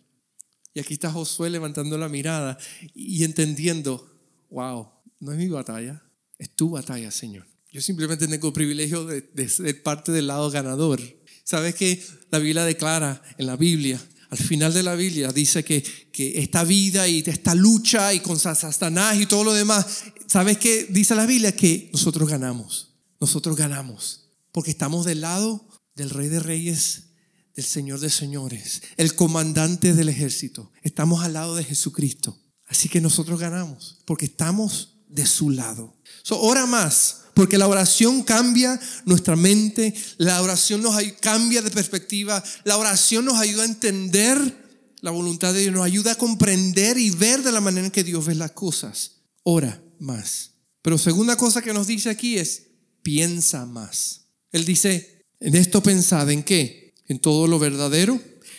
Y 0.73 0.79
aquí 0.79 0.95
está 0.95 1.11
Josué 1.11 1.49
levantando 1.49 1.97
la 1.97 2.09
mirada 2.09 2.57
y 2.95 3.23
entendiendo, 3.23 4.10
wow, 4.51 4.87
no 5.19 5.31
es 5.31 5.37
mi 5.37 5.47
batalla, 5.47 6.03
es 6.37 6.55
tu 6.55 6.69
batalla, 6.69 7.09
Señor. 7.09 7.47
Yo 7.71 7.81
simplemente 7.81 8.27
tengo 8.27 8.47
el 8.47 8.53
privilegio 8.53 9.05
de, 9.05 9.49
ser 9.49 9.81
parte 9.81 10.11
del 10.11 10.27
lado 10.27 10.51
ganador. 10.51 11.01
¿Sabes 11.43 11.73
que 11.73 12.03
la 12.29 12.37
Biblia 12.37 12.65
declara 12.65 13.21
en 13.37 13.47
la 13.47 13.55
Biblia 13.55 13.99
al 14.31 14.37
final 14.37 14.73
de 14.73 14.81
la 14.81 14.95
Biblia 14.95 15.33
dice 15.33 15.63
que, 15.65 15.83
que 15.83 16.39
esta 16.39 16.63
vida 16.63 17.05
y 17.05 17.19
esta 17.19 17.53
lucha 17.53 18.13
y 18.13 18.21
con 18.21 18.39
Satanás 18.39 19.19
y 19.19 19.25
todo 19.25 19.43
lo 19.43 19.53
demás, 19.53 20.05
¿sabes 20.25 20.57
qué 20.57 20.87
dice 20.89 21.15
la 21.15 21.25
Biblia? 21.25 21.53
Que 21.53 21.89
nosotros 21.91 22.29
ganamos, 22.29 22.93
nosotros 23.19 23.57
ganamos, 23.57 24.29
porque 24.53 24.71
estamos 24.71 25.05
del 25.05 25.19
lado 25.19 25.67
del 25.95 26.09
Rey 26.09 26.29
de 26.29 26.39
Reyes, 26.39 27.09
del 27.55 27.65
Señor 27.65 27.99
de 27.99 28.09
Señores, 28.09 28.81
el 28.95 29.15
comandante 29.15 29.93
del 29.93 30.07
ejército. 30.07 30.71
Estamos 30.81 31.25
al 31.25 31.33
lado 31.33 31.55
de 31.57 31.65
Jesucristo. 31.65 32.39
Así 32.71 32.87
que 32.87 33.01
nosotros 33.01 33.37
ganamos, 33.37 33.97
porque 34.05 34.25
estamos 34.25 34.95
de 35.09 35.25
su 35.25 35.49
lado. 35.49 35.93
So, 36.23 36.39
ora 36.39 36.65
más, 36.65 37.23
porque 37.33 37.57
la 37.57 37.67
oración 37.67 38.23
cambia 38.23 38.79
nuestra 39.03 39.35
mente, 39.35 39.93
la 40.17 40.41
oración 40.41 40.81
nos 40.81 40.95
cambia 41.19 41.61
de 41.61 41.69
perspectiva, 41.69 42.41
la 42.63 42.77
oración 42.77 43.25
nos 43.25 43.37
ayuda 43.39 43.63
a 43.63 43.65
entender 43.65 44.69
la 45.01 45.11
voluntad 45.11 45.53
de 45.53 45.59
Dios, 45.59 45.73
nos 45.73 45.83
ayuda 45.83 46.13
a 46.13 46.17
comprender 46.17 46.97
y 46.97 47.09
ver 47.09 47.43
de 47.43 47.51
la 47.51 47.59
manera 47.59 47.87
en 47.87 47.91
que 47.91 48.05
Dios 48.05 48.25
ve 48.25 48.35
las 48.35 48.51
cosas. 48.51 49.17
Ora 49.43 49.83
más. 49.99 50.51
Pero 50.81 50.97
segunda 50.97 51.35
cosa 51.35 51.61
que 51.61 51.73
nos 51.73 51.87
dice 51.87 52.09
aquí 52.09 52.37
es, 52.37 52.67
piensa 53.03 53.65
más. 53.65 54.27
Él 54.53 54.63
dice, 54.63 55.25
en 55.41 55.55
esto 55.55 55.83
pensad 55.83 56.31
en 56.31 56.43
qué? 56.43 56.93
En 57.07 57.19
todo 57.19 57.47
lo 57.47 57.59
verdadero, 57.59 58.17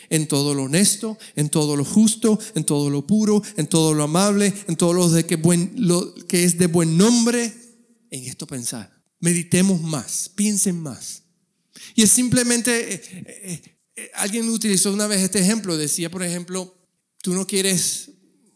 en 0.09 0.27
todo 0.27 0.53
lo 0.53 0.63
honesto, 0.63 1.17
en 1.35 1.49
todo 1.49 1.75
lo 1.75 1.85
justo, 1.85 2.39
en 2.55 2.63
todo 2.63 2.89
lo 2.89 3.05
puro, 3.05 3.41
en 3.57 3.67
todo 3.67 3.93
lo 3.93 4.03
amable, 4.03 4.53
en 4.67 4.75
todo 4.75 4.93
lo, 4.93 5.09
de 5.09 5.25
que, 5.25 5.35
buen, 5.35 5.73
lo 5.77 6.13
que 6.27 6.43
es 6.43 6.57
de 6.57 6.67
buen 6.67 6.97
nombre, 6.97 7.53
en 8.09 8.25
esto 8.25 8.47
pensar. 8.47 8.91
Meditemos 9.19 9.81
más, 9.81 10.29
piensen 10.35 10.79
más. 10.79 11.23
Y 11.95 12.03
es 12.03 12.11
simplemente, 12.11 12.93
eh, 12.93 13.01
eh, 13.15 13.77
eh, 13.95 14.11
alguien 14.15 14.49
utilizó 14.49 14.93
una 14.93 15.07
vez 15.07 15.21
este 15.21 15.39
ejemplo, 15.39 15.77
decía, 15.77 16.09
por 16.09 16.23
ejemplo, 16.23 16.75
tú 17.21 17.33
no 17.33 17.47
quieres 17.47 18.11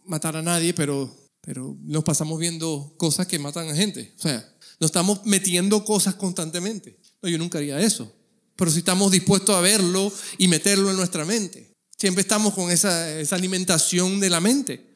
matar 0.05 0.35
a 0.35 0.41
nadie, 0.41 0.73
pero, 0.73 1.15
pero 1.41 1.77
nos 1.81 2.03
pasamos 2.03 2.39
viendo 2.39 2.95
cosas 2.97 3.27
que 3.27 3.39
matan 3.39 3.69
a 3.69 3.75
gente. 3.75 4.13
O 4.17 4.21
sea, 4.21 4.57
nos 4.79 4.89
estamos 4.89 5.25
metiendo 5.25 5.83
cosas 5.83 6.15
constantemente. 6.15 6.99
No, 7.21 7.29
yo 7.29 7.37
nunca 7.37 7.57
haría 7.57 7.79
eso. 7.79 8.11
Pero 8.57 8.71
si 8.71 8.79
estamos 8.79 9.11
dispuestos 9.11 9.55
a 9.55 9.61
verlo 9.61 10.11
y 10.37 10.49
meterlo 10.49 10.89
en 10.89 10.97
nuestra 10.97 11.23
mente. 11.23 11.71
Siempre 11.97 12.21
estamos 12.21 12.53
con 12.53 12.69
esa, 12.69 13.17
esa 13.19 13.35
alimentación 13.35 14.19
de 14.19 14.29
la 14.29 14.41
mente. 14.41 14.93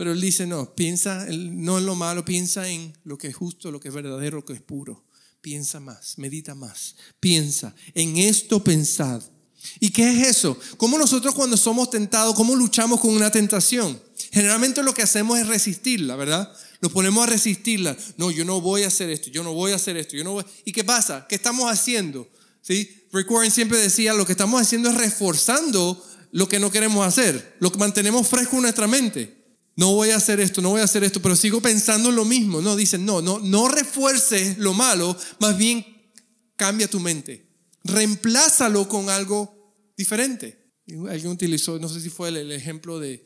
Pero 0.00 0.12
él 0.12 0.20
dice, 0.20 0.46
no, 0.46 0.74
piensa 0.74 1.26
no 1.28 1.78
en 1.78 1.84
lo 1.84 1.94
malo, 1.94 2.24
piensa 2.24 2.66
en 2.66 2.96
lo 3.04 3.18
que 3.18 3.28
es 3.28 3.36
justo, 3.36 3.70
lo 3.70 3.80
que 3.80 3.88
es 3.88 3.94
verdadero, 3.94 4.38
lo 4.38 4.44
que 4.46 4.54
es 4.54 4.62
puro. 4.62 5.04
Piensa 5.42 5.78
más, 5.78 6.16
medita 6.16 6.54
más, 6.54 6.96
piensa, 7.18 7.74
en 7.94 8.16
esto 8.16 8.64
pensad. 8.64 9.22
¿Y 9.78 9.90
qué 9.90 10.10
es 10.10 10.28
eso? 10.28 10.58
¿Cómo 10.76 10.96
nosotros 10.96 11.34
cuando 11.34 11.56
somos 11.56 11.90
tentados, 11.90 12.34
cómo 12.34 12.54
luchamos 12.54 13.00
con 13.00 13.14
una 13.14 13.30
tentación? 13.30 14.00
Generalmente 14.32 14.82
lo 14.82 14.94
que 14.94 15.02
hacemos 15.02 15.38
es 15.38 15.46
resistirla, 15.46 16.16
¿verdad? 16.16 16.50
Nos 16.80 16.92
ponemos 16.92 17.22
a 17.22 17.26
resistirla. 17.26 17.96
No, 18.16 18.30
yo 18.30 18.44
no 18.44 18.60
voy 18.60 18.84
a 18.84 18.86
hacer 18.86 19.10
esto, 19.10 19.28
yo 19.28 19.42
no 19.42 19.52
voy 19.52 19.72
a 19.72 19.76
hacer 19.76 19.96
esto, 19.98 20.16
yo 20.16 20.24
no 20.24 20.32
voy. 20.32 20.44
¿Y 20.64 20.72
qué 20.72 20.82
pasa? 20.82 21.26
¿Qué 21.28 21.34
estamos 21.34 21.70
haciendo? 21.70 22.26
¿Sí? 22.62 23.06
Rick 23.12 23.28
siempre 23.50 23.78
decía, 23.78 24.14
lo 24.14 24.26
que 24.26 24.32
estamos 24.32 24.60
haciendo 24.60 24.90
es 24.90 24.96
reforzando 24.96 26.04
lo 26.32 26.48
que 26.48 26.60
no 26.60 26.70
queremos 26.70 27.06
hacer, 27.06 27.56
lo 27.58 27.72
que 27.72 27.78
mantenemos 27.78 28.28
fresco 28.28 28.56
en 28.56 28.62
nuestra 28.62 28.86
mente 28.86 29.40
no 29.80 29.94
voy 29.94 30.10
a 30.10 30.16
hacer 30.16 30.40
esto, 30.40 30.60
no 30.60 30.68
voy 30.68 30.82
a 30.82 30.84
hacer 30.84 31.04
esto, 31.04 31.22
pero 31.22 31.34
sigo 31.34 31.62
pensando 31.62 32.10
en 32.10 32.16
lo 32.16 32.26
mismo. 32.26 32.60
No, 32.60 32.76
dicen, 32.76 33.06
no, 33.06 33.22
no, 33.22 33.38
no 33.38 33.66
refuerces 33.66 34.58
lo 34.58 34.74
malo, 34.74 35.16
más 35.38 35.56
bien 35.56 35.86
cambia 36.54 36.86
tu 36.86 37.00
mente. 37.00 37.48
Reemplázalo 37.84 38.86
con 38.88 39.08
algo 39.08 39.74
diferente. 39.96 40.74
Alguien 41.08 41.28
utilizó, 41.28 41.78
no 41.78 41.88
sé 41.88 42.02
si 42.02 42.10
fue 42.10 42.28
el, 42.28 42.52
ejemplo 42.52 43.00
de, 43.00 43.24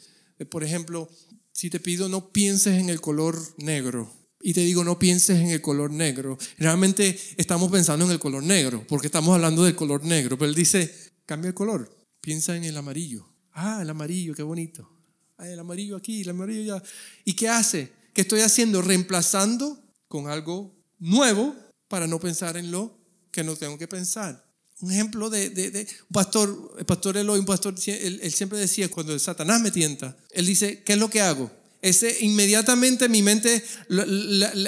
por 0.49 0.63
ejemplo, 0.63 1.11
si 1.51 1.71
te 1.71 1.81
pido 1.81 2.09
no 2.09 2.31
pienses 2.31 2.79
en 2.79 2.89
el 2.89 3.01
color 3.01 3.37
negro 3.59 4.13
y 4.45 4.55
te 4.55 4.61
digo 4.61 4.85
no 4.85 4.99
pienses 4.99 5.41
en 5.41 5.49
el 5.49 5.61
color 5.61 5.91
negro, 5.91 6.39
realmente 6.59 7.19
estamos 7.37 7.73
pensando 7.73 8.05
en 8.05 8.13
el 8.13 8.21
color 8.21 8.45
negro 8.45 8.85
porque 8.87 9.09
estamos 9.09 9.35
hablando 9.35 9.65
del 9.65 9.75
color 9.75 10.05
negro, 10.05 10.39
pero 10.39 10.49
él 10.49 10.55
dice, 10.55 10.95
cambia 11.27 11.49
el 11.49 11.55
color, 11.55 11.93
piensa 12.21 12.57
en 12.57 12.63
el 12.63 12.77
amarillo. 12.77 13.29
Ah, 13.53 13.81
el 13.83 13.91
amarillo, 13.91 14.35
qué 14.35 14.43
bonito 14.43 14.95
el 15.39 15.59
amarillo 15.59 15.97
aquí, 15.97 16.23
el 16.23 16.31
amarillo 16.31 16.75
allá. 16.75 16.85
¿Y 17.25 17.35
qué 17.35 17.49
hace? 17.49 17.93
¿Qué 18.13 18.23
estoy 18.23 18.41
haciendo? 18.41 18.83
Reemplazando 18.83 19.83
con 20.09 20.29
algo 20.29 20.75
nuevo 20.99 21.55
para 21.89 22.07
no 22.07 22.21
pensar 22.21 22.57
en 22.57 22.71
lo 22.71 22.99
que 23.31 23.45
no 23.45 23.57
tengo 23.57 23.79
que 23.79 23.89
pensar. 23.89 24.45
Un 24.81 24.93
ejemplo 24.93 25.31
de, 25.31 25.87
un 26.09 26.13
pastor, 26.13 26.75
el 26.79 26.85
pastor 26.85 27.17
Eloy, 27.17 27.39
un 27.39 27.47
él, 27.87 28.33
siempre 28.33 28.59
decía, 28.59 28.91
cuando 28.91 29.13
el 29.13 29.21
Satanás 29.21 29.61
me 29.61 29.71
tienta, 29.71 30.17
él 30.31 30.47
dice, 30.47 30.83
¿qué 30.83 30.95
es 30.95 30.99
lo 30.99 31.09
que 31.09 31.21
hago? 31.21 31.51
Ese, 31.85 32.17
inmediatamente 32.21 33.11
mi 33.11 33.21
mente 33.21 33.63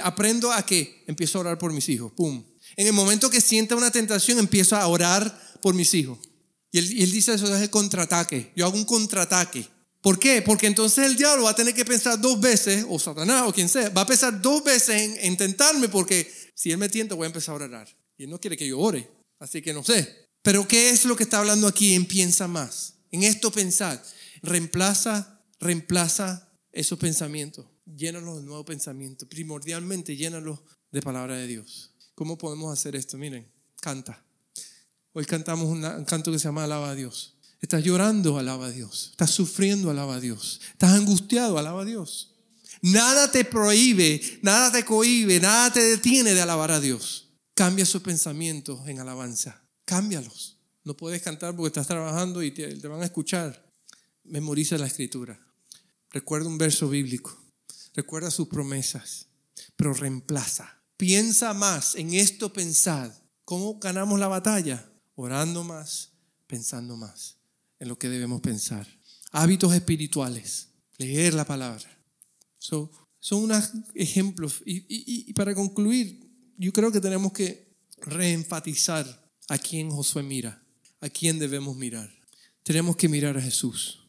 aprendo 0.03 0.53
a 0.53 0.67
que 0.67 1.03
empiezo 1.07 1.39
a 1.39 1.41
orar 1.41 1.59
por 1.59 1.73
mis 1.73 1.89
hijos. 1.89 2.13
Pum. 2.13 2.45
En 2.77 2.87
el 2.87 2.93
momento 2.93 3.31
que 3.31 3.41
sienta 3.41 3.75
una 3.75 3.91
tentación, 3.91 4.39
empiezo 4.39 4.77
a 4.77 4.87
orar 4.87 5.59
por 5.63 5.75
mis 5.75 5.95
hijos. 5.95 6.19
Y 6.71 6.79
él, 6.79 6.93
y 6.93 7.03
él 7.03 7.11
dice 7.11 7.33
eso 7.33 7.57
es 7.57 7.63
el 7.63 7.71
contraataque. 7.71 8.53
Yo 8.55 8.67
hago 8.67 8.77
un 8.77 8.85
contraataque. 8.85 9.67
¿Por 10.03 10.19
qué? 10.19 10.43
Porque 10.43 10.67
entonces 10.67 11.07
el 11.07 11.17
diablo 11.17 11.45
va 11.45 11.53
a 11.53 11.55
tener 11.55 11.73
que 11.73 11.87
pensar 11.87 12.21
dos 12.21 12.39
veces, 12.39 12.85
o 12.87 12.99
Satanás 12.99 13.45
o 13.47 13.53
quien 13.55 13.71
sea, 13.71 13.89
va 13.89 14.03
a 14.03 14.07
pensar 14.07 14.43
dos 14.43 14.63
veces 14.63 14.91
en, 15.01 15.33
intentarme 15.33 15.89
porque 15.89 16.31
si 16.55 16.71
él 16.71 16.77
me 16.77 16.91
tienta 16.91 17.15
voy 17.15 17.25
a 17.25 17.29
empezar 17.29 17.63
a 17.63 17.65
orar. 17.65 17.89
Y 18.19 18.25
él 18.25 18.31
no 18.31 18.39
quiere 18.39 18.59
que 18.59 18.69
yo 18.69 18.79
ore, 18.79 19.11
así 19.39 19.63
que 19.63 19.73
no 19.73 19.83
sé. 19.83 20.29
Pero 20.43 20.69
¿qué 20.69 20.91
es 20.91 21.07
lo 21.07 21.17
que 21.17 21.23
está 21.23 21.39
hablando 21.39 21.67
aquí 21.67 21.95
en 21.95 22.05
piensa 22.05 22.47
más? 22.47 22.99
En 23.11 23.23
esto 23.23 23.51
pensar. 23.51 24.03
Reemplaza, 24.43 25.41
reemplaza 25.59 26.46
esos 26.77 26.99
pensamientos. 26.99 27.67
Llénalos 27.87 28.37
de 28.37 28.43
nuevo 28.43 28.65
pensamiento. 28.65 29.27
Primordialmente 29.29 30.15
llénalos 30.15 30.61
de 30.93 31.01
palabra 31.01 31.37
de 31.37 31.47
Dios. 31.47 31.93
¿Cómo 32.15 32.37
podemos 32.37 32.73
hacer 32.73 32.95
esto? 32.95 33.17
Miren, 33.17 33.51
canta. 33.81 34.23
Hoy 35.13 35.25
cantamos 35.25 35.69
un 35.69 36.05
canto 36.05 36.31
que 36.31 36.39
se 36.39 36.45
llama 36.45 36.65
Alaba 36.65 36.91
a 36.91 36.95
Dios. 36.95 37.39
Estás 37.63 37.83
llorando, 37.83 38.39
alaba 38.39 38.67
a 38.67 38.71
Dios. 38.71 39.09
Estás 39.13 39.31
sufriendo, 39.31 39.91
alaba 39.91 40.17
a 40.17 40.21
Dios. 40.21 40.61
Estás 40.73 40.93
angustiado, 40.93 41.57
alaba 41.57 41.83
a 41.83 41.85
Dios. 41.87 42.35
Nada 42.83 43.31
te 43.31 43.47
prohíbe, 43.47 44.21
nada 44.43 44.71
te 44.71 44.85
cohíbe, 44.85 45.41
nada 45.41 45.73
te 45.73 45.81
detiene 45.81 46.35
de 46.35 46.43
alabar 46.43 46.71
a 46.71 46.81
Dios. 46.81 47.31
Cambia 47.55 47.87
sus 47.87 48.03
pensamientos 48.03 48.87
en 48.87 49.01
alabanza. 49.01 49.65
Cámbialos. 49.87 50.59
No 50.85 50.95
puedes 50.95 51.23
cantar 51.23 51.57
porque 51.57 51.69
estás 51.69 51.87
trabajando 51.87 52.43
y 52.43 52.51
te, 52.51 52.75
van 52.87 53.01
a 53.01 53.07
escuchar. 53.07 53.73
Memoriza 54.25 54.77
la 54.77 54.87
escritura. 54.87 55.46
Recuerda 56.11 56.49
un 56.49 56.59
verso 56.59 56.89
bíblico. 56.89 57.37
Recuerda 57.95 58.31
sus 58.31 58.49
promesas. 58.49 59.27
Pero 59.77 59.93
reemplaza. 59.93 60.81
Piensa 60.97 61.53
más 61.55 61.95
en 61.95 62.15
esto, 62.15 62.53
pensad. 62.53 63.13
¿Cómo 63.45 63.79
ganamos 63.79 64.19
la 64.19 64.29
batalla? 64.29 64.91
Orando 65.15 65.65
más, 65.65 66.13
pensando 66.47 66.97
más 66.97 67.37
en 67.79 67.89
lo 67.89 67.99
que 67.99 68.09
debemos 68.09 68.41
pensar. 68.41 68.87
Hábitos 69.33 69.75
espirituales, 69.75 70.69
leer 70.99 71.35
la 71.35 71.45
palabra. 71.45 71.89
son 72.59 72.91
unos 73.31 73.73
ejemplos. 73.95 74.63
Y, 74.65 75.33
para 75.35 75.55
concluir, 75.55 76.21
yo 76.57 76.73
creo 76.73 76.91
que 76.91 77.01
tenemos 77.01 77.33
que 77.33 77.77
reenfatizar 77.99 79.31
a 79.49 79.59
quién 79.59 79.91
Josué 79.91 80.23
mira, 80.23 80.63
a 81.01 81.09
quién 81.09 81.39
debemos 81.39 81.77
mirar. 81.77 82.11
Tenemos 82.63 82.97
que 82.97 83.09
mirar 83.09 83.37
a 83.37 83.43
Jesús. 83.43 84.01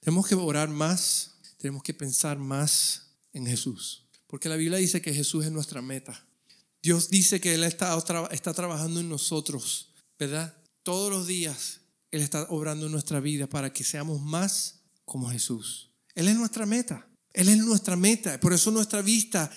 Tenemos 0.00 0.26
que 0.26 0.34
orar 0.34 0.68
más, 0.68 1.31
tenemos 1.62 1.84
que 1.84 1.94
pensar 1.94 2.38
más 2.38 3.12
en 3.32 3.46
Jesús. 3.46 4.02
Porque 4.26 4.48
la 4.48 4.56
Biblia 4.56 4.78
dice 4.78 5.00
que 5.00 5.14
Jesús 5.14 5.44
es 5.44 5.52
nuestra 5.52 5.80
meta. 5.80 6.26
Dios 6.82 7.08
dice 7.08 7.40
que 7.40 7.54
Él 7.54 7.62
está, 7.62 7.96
está 8.32 8.52
trabajando 8.52 8.98
en 8.98 9.08
nosotros, 9.08 9.92
¿verdad? 10.18 10.56
Todos 10.82 11.12
los 11.12 11.28
días 11.28 11.82
él 12.10 12.20
está 12.20 12.46
obrando 12.50 12.86
en 12.86 12.92
nuestra 12.92 13.20
vida 13.20 13.46
para 13.46 13.72
que 13.72 13.84
seamos 13.84 14.20
más 14.20 14.80
como 15.04 15.30
Jesús. 15.30 15.90
Él 16.16 16.26
es 16.26 16.36
nuestra 16.36 16.66
meta. 16.66 17.08
Él 17.32 17.48
es 17.48 17.58
nuestra 17.58 17.94
meta. 17.94 18.40
Por 18.40 18.52
eso 18.52 18.72
nuestra 18.72 19.00
vista 19.00 19.50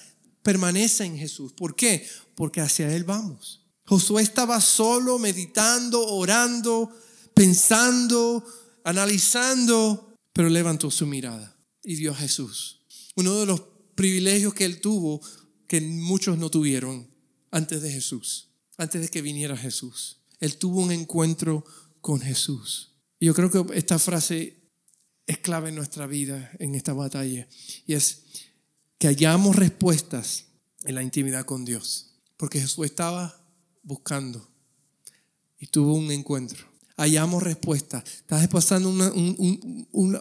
permanece 0.44 1.06
en 1.06 1.18
Jesús. 1.18 1.54
¿Por 1.54 1.76
qué? 1.76 2.08
Porque 2.36 2.62
hacia 2.62 2.96
Él 2.96 3.04
vamos. 3.04 3.66
Josué 3.86 4.22
estaba 4.22 4.62
solo, 4.62 5.18
meditando, 5.18 6.06
orando, 6.06 6.96
pensando, 7.34 8.46
analizando, 8.84 10.14
pero 10.32 10.48
levantó 10.50 10.92
su 10.92 11.08
mirada 11.08 11.55
y 11.86 11.96
vio 11.96 12.12
a 12.12 12.16
Jesús. 12.16 12.82
Uno 13.16 13.40
de 13.40 13.46
los 13.46 13.62
privilegios 13.96 14.54
que 14.54 14.66
él 14.66 14.82
tuvo 14.82 15.22
que 15.68 15.82
muchos 15.82 16.38
no 16.38 16.50
tuvieron 16.50 17.10
antes 17.52 17.82
de 17.82 17.92
Jesús, 17.92 18.50
antes 18.78 19.02
de 19.02 19.08
que 19.08 19.22
viniera 19.22 19.56
Jesús. 19.56 20.18
Él 20.40 20.58
tuvo 20.58 20.82
un 20.82 20.92
encuentro 20.92 21.66
con 22.02 22.20
Jesús. 22.20 22.92
Y 23.20 23.28
yo 23.28 23.34
creo 23.34 23.50
que 23.50 23.78
esta 23.78 23.98
frase 23.98 24.62
es 25.26 25.38
clave 25.40 25.70
en 25.70 25.76
nuestra 25.76 26.06
vida, 26.06 26.52
en 26.60 26.76
esta 26.76 26.94
batalla, 26.94 27.48
y 27.88 27.94
es 27.94 28.24
que 28.98 29.08
hallamos 29.08 29.56
respuestas 29.56 30.46
en 30.84 30.96
la 30.96 31.04
intimidad 31.04 31.46
con 31.46 31.66
Dios, 31.66 32.12
porque 32.38 32.60
Jesús 32.60 32.86
estaba 32.86 33.44
buscando 33.82 34.48
y 35.60 35.68
tuvo 35.68 35.96
un 35.96 36.12
encuentro. 36.12 36.75
Hallamos 36.98 37.44
respuestas. 37.44 38.04
Estás 38.06 38.48
pasando 38.48 38.90
una, 38.90 39.12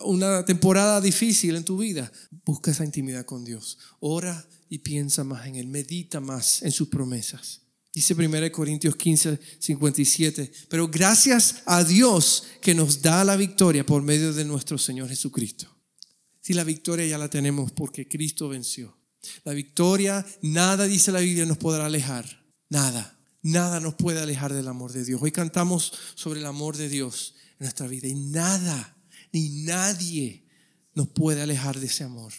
una 0.03 0.45
temporada 0.45 1.01
difícil 1.01 1.55
en 1.57 1.65
tu 1.65 1.79
vida. 1.79 2.11
Busca 2.45 2.73
esa 2.73 2.85
intimidad 2.85 3.25
con 3.25 3.45
Dios. 3.45 3.79
Ora 4.01 4.45
y 4.69 4.79
piensa 4.79 5.23
más 5.23 5.47
en 5.47 5.57
Él. 5.57 5.69
Medita 5.69 6.21
más 6.21 6.63
en 6.63 6.73
sus 6.73 6.89
promesas. 6.89 7.61
Dice 7.95 8.15
1 8.15 8.51
Corintios 8.51 8.97
15, 8.97 9.39
57. 9.61 10.53
Pero 10.69 10.89
gracias 10.89 11.63
a 11.65 11.85
Dios 11.85 12.45
que 12.61 12.75
nos 12.75 13.01
da 13.01 13.23
la 13.23 13.37
victoria 13.37 13.87
por 13.87 14.03
medio 14.03 14.33
de 14.33 14.45
nuestro 14.45 14.77
Señor 14.79 15.09
Jesucristo. 15.09 15.69
Si 16.41 16.55
la 16.55 16.65
victoria 16.65 17.07
ya 17.07 17.19
la 17.19 17.31
tenemos 17.31 17.71
porque 17.71 18.09
Cristo 18.09 18.49
venció. 18.49 18.99
La 19.45 19.53
victoria, 19.53 20.27
nada 20.43 20.87
dice 20.87 21.13
la 21.13 21.21
Biblia, 21.21 21.47
nos 21.47 21.57
podrá 21.57 21.87
alejar. 21.87 22.45
Nada. 22.69 23.17
Nada 23.45 23.79
nos 23.79 23.93
puede 23.93 24.23
alejar 24.23 24.55
del 24.55 24.69
amor 24.69 24.91
de 24.93 25.05
Dios. 25.05 25.21
Hoy 25.23 25.31
cantamos 25.31 25.93
sobre 26.15 26.41
el 26.41 26.47
amor 26.47 26.79
de 26.79 26.89
Dios 26.89 27.35
en 27.61 27.65
nuestra 27.67 27.87
vida 27.87 28.09
y 28.09 28.15
nada, 28.15 28.97
ni 29.33 29.51
nadie 29.65 30.47
nos 30.95 31.09
puede 31.09 31.43
alejar 31.43 31.79
de 31.79 31.85
ese 31.85 32.05
amor. 32.05 32.33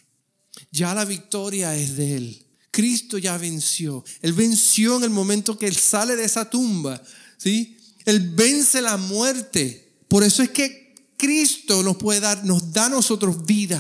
Ya 0.71 0.95
la 0.95 1.05
victoria 1.05 1.75
es 1.75 1.95
de 1.95 2.17
Él. 2.17 2.47
Cristo 2.71 3.19
ya 3.19 3.37
venció. 3.37 4.03
Él 4.23 4.33
venció 4.33 4.97
en 4.97 5.03
el 5.03 5.11
momento 5.11 5.59
que 5.59 5.67
Él 5.67 5.75
sale 5.75 6.15
de 6.15 6.25
esa 6.25 6.49
tumba. 6.49 6.99
¿sí? 7.37 7.77
Él 8.05 8.31
vence 8.31 8.81
la 8.81 8.97
muerte. 8.97 9.93
Por 10.07 10.23
eso 10.23 10.41
es 10.41 10.49
que 10.49 10.95
Cristo 11.17 11.83
nos 11.83 11.97
puede 11.97 12.19
dar, 12.19 12.43
nos 12.45 12.73
da 12.73 12.87
a 12.87 12.89
nosotros 12.89 13.45
vida, 13.45 13.79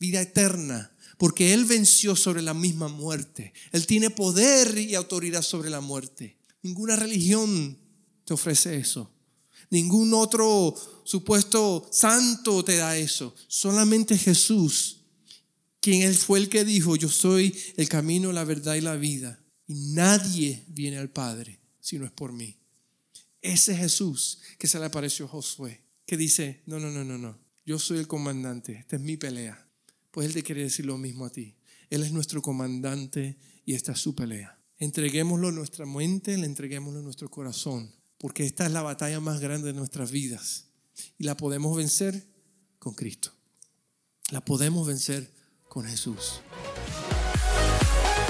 vida 0.00 0.20
eterna. 0.20 0.90
Porque 1.16 1.54
Él 1.54 1.64
venció 1.64 2.16
sobre 2.16 2.42
la 2.42 2.54
misma 2.54 2.88
muerte. 2.88 3.52
Él 3.70 3.86
tiene 3.86 4.10
poder 4.10 4.76
y 4.78 4.96
autoridad 4.96 5.42
sobre 5.42 5.70
la 5.70 5.80
muerte. 5.80 6.39
Ninguna 6.62 6.96
religión 6.96 7.78
te 8.24 8.34
ofrece 8.34 8.76
eso. 8.76 9.10
Ningún 9.70 10.12
otro 10.14 10.74
supuesto 11.04 11.88
santo 11.92 12.64
te 12.64 12.76
da 12.76 12.96
eso. 12.96 13.34
Solamente 13.48 14.18
Jesús 14.18 15.00
quien 15.80 16.02
él 16.02 16.14
fue 16.14 16.38
el 16.38 16.48
que 16.48 16.64
dijo, 16.64 16.96
yo 16.96 17.08
soy 17.08 17.56
el 17.76 17.88
camino, 17.88 18.32
la 18.32 18.44
verdad 18.44 18.74
y 18.74 18.82
la 18.82 18.96
vida. 18.96 19.42
Y 19.66 19.74
nadie 19.94 20.64
viene 20.68 20.98
al 20.98 21.10
Padre 21.10 21.58
si 21.80 21.98
no 21.98 22.04
es 22.04 22.12
por 22.12 22.32
mí. 22.32 22.56
Ese 23.40 23.74
Jesús 23.74 24.40
que 24.58 24.68
se 24.68 24.78
le 24.78 24.84
apareció 24.84 25.24
a 25.24 25.28
Josué, 25.28 25.82
que 26.04 26.18
dice, 26.18 26.62
no, 26.66 26.78
no, 26.78 26.90
no, 26.90 27.04
no, 27.04 27.16
no, 27.16 27.38
yo 27.64 27.78
soy 27.78 27.98
el 27.98 28.06
comandante, 28.06 28.72
esta 28.72 28.96
es 28.96 29.02
mi 29.02 29.16
pelea. 29.16 29.66
Pues 30.10 30.26
Él 30.26 30.34
te 30.34 30.42
quiere 30.42 30.62
decir 30.62 30.84
lo 30.84 30.98
mismo 30.98 31.24
a 31.24 31.30
ti. 31.30 31.54
Él 31.88 32.02
es 32.02 32.12
nuestro 32.12 32.42
comandante 32.42 33.38
y 33.64 33.74
esta 33.74 33.92
es 33.92 34.00
su 34.00 34.14
pelea. 34.14 34.59
Entreguémoslo 34.80 35.48
a 35.48 35.52
nuestra 35.52 35.84
mente, 35.84 36.38
le 36.38 36.46
entreguémoslo 36.46 37.00
a 37.00 37.02
nuestro 37.02 37.28
corazón, 37.28 37.94
porque 38.16 38.46
esta 38.46 38.64
es 38.64 38.72
la 38.72 38.80
batalla 38.80 39.20
más 39.20 39.38
grande 39.38 39.68
de 39.68 39.74
nuestras 39.74 40.10
vidas. 40.10 40.68
Y 41.18 41.24
la 41.24 41.36
podemos 41.36 41.76
vencer 41.76 42.26
con 42.78 42.94
Cristo. 42.94 43.30
La 44.30 44.42
podemos 44.42 44.86
vencer 44.86 45.30
con 45.68 45.84
Jesús. 45.84 46.40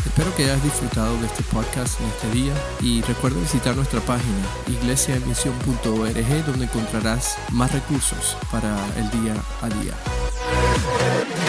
Espero 0.05 0.35
que 0.35 0.43
hayas 0.43 0.65
disfrutado 0.65 1.21
de 1.21 1.27
este 1.29 1.45
podcast 1.45 2.01
en 2.01 2.07
este 2.09 2.31
día 2.33 2.55
y 2.81 3.01
recuerda 3.03 3.41
visitar 3.41 3.77
nuestra 3.77 4.01
página 4.01 4.45
iglesiaemisión.org 4.67 6.47
donde 6.47 6.65
encontrarás 6.65 7.37
más 7.53 7.73
recursos 7.73 8.37
para 8.51 8.77
el 8.99 9.09
día 9.23 9.41
a 9.63 9.69
día. 9.69 11.40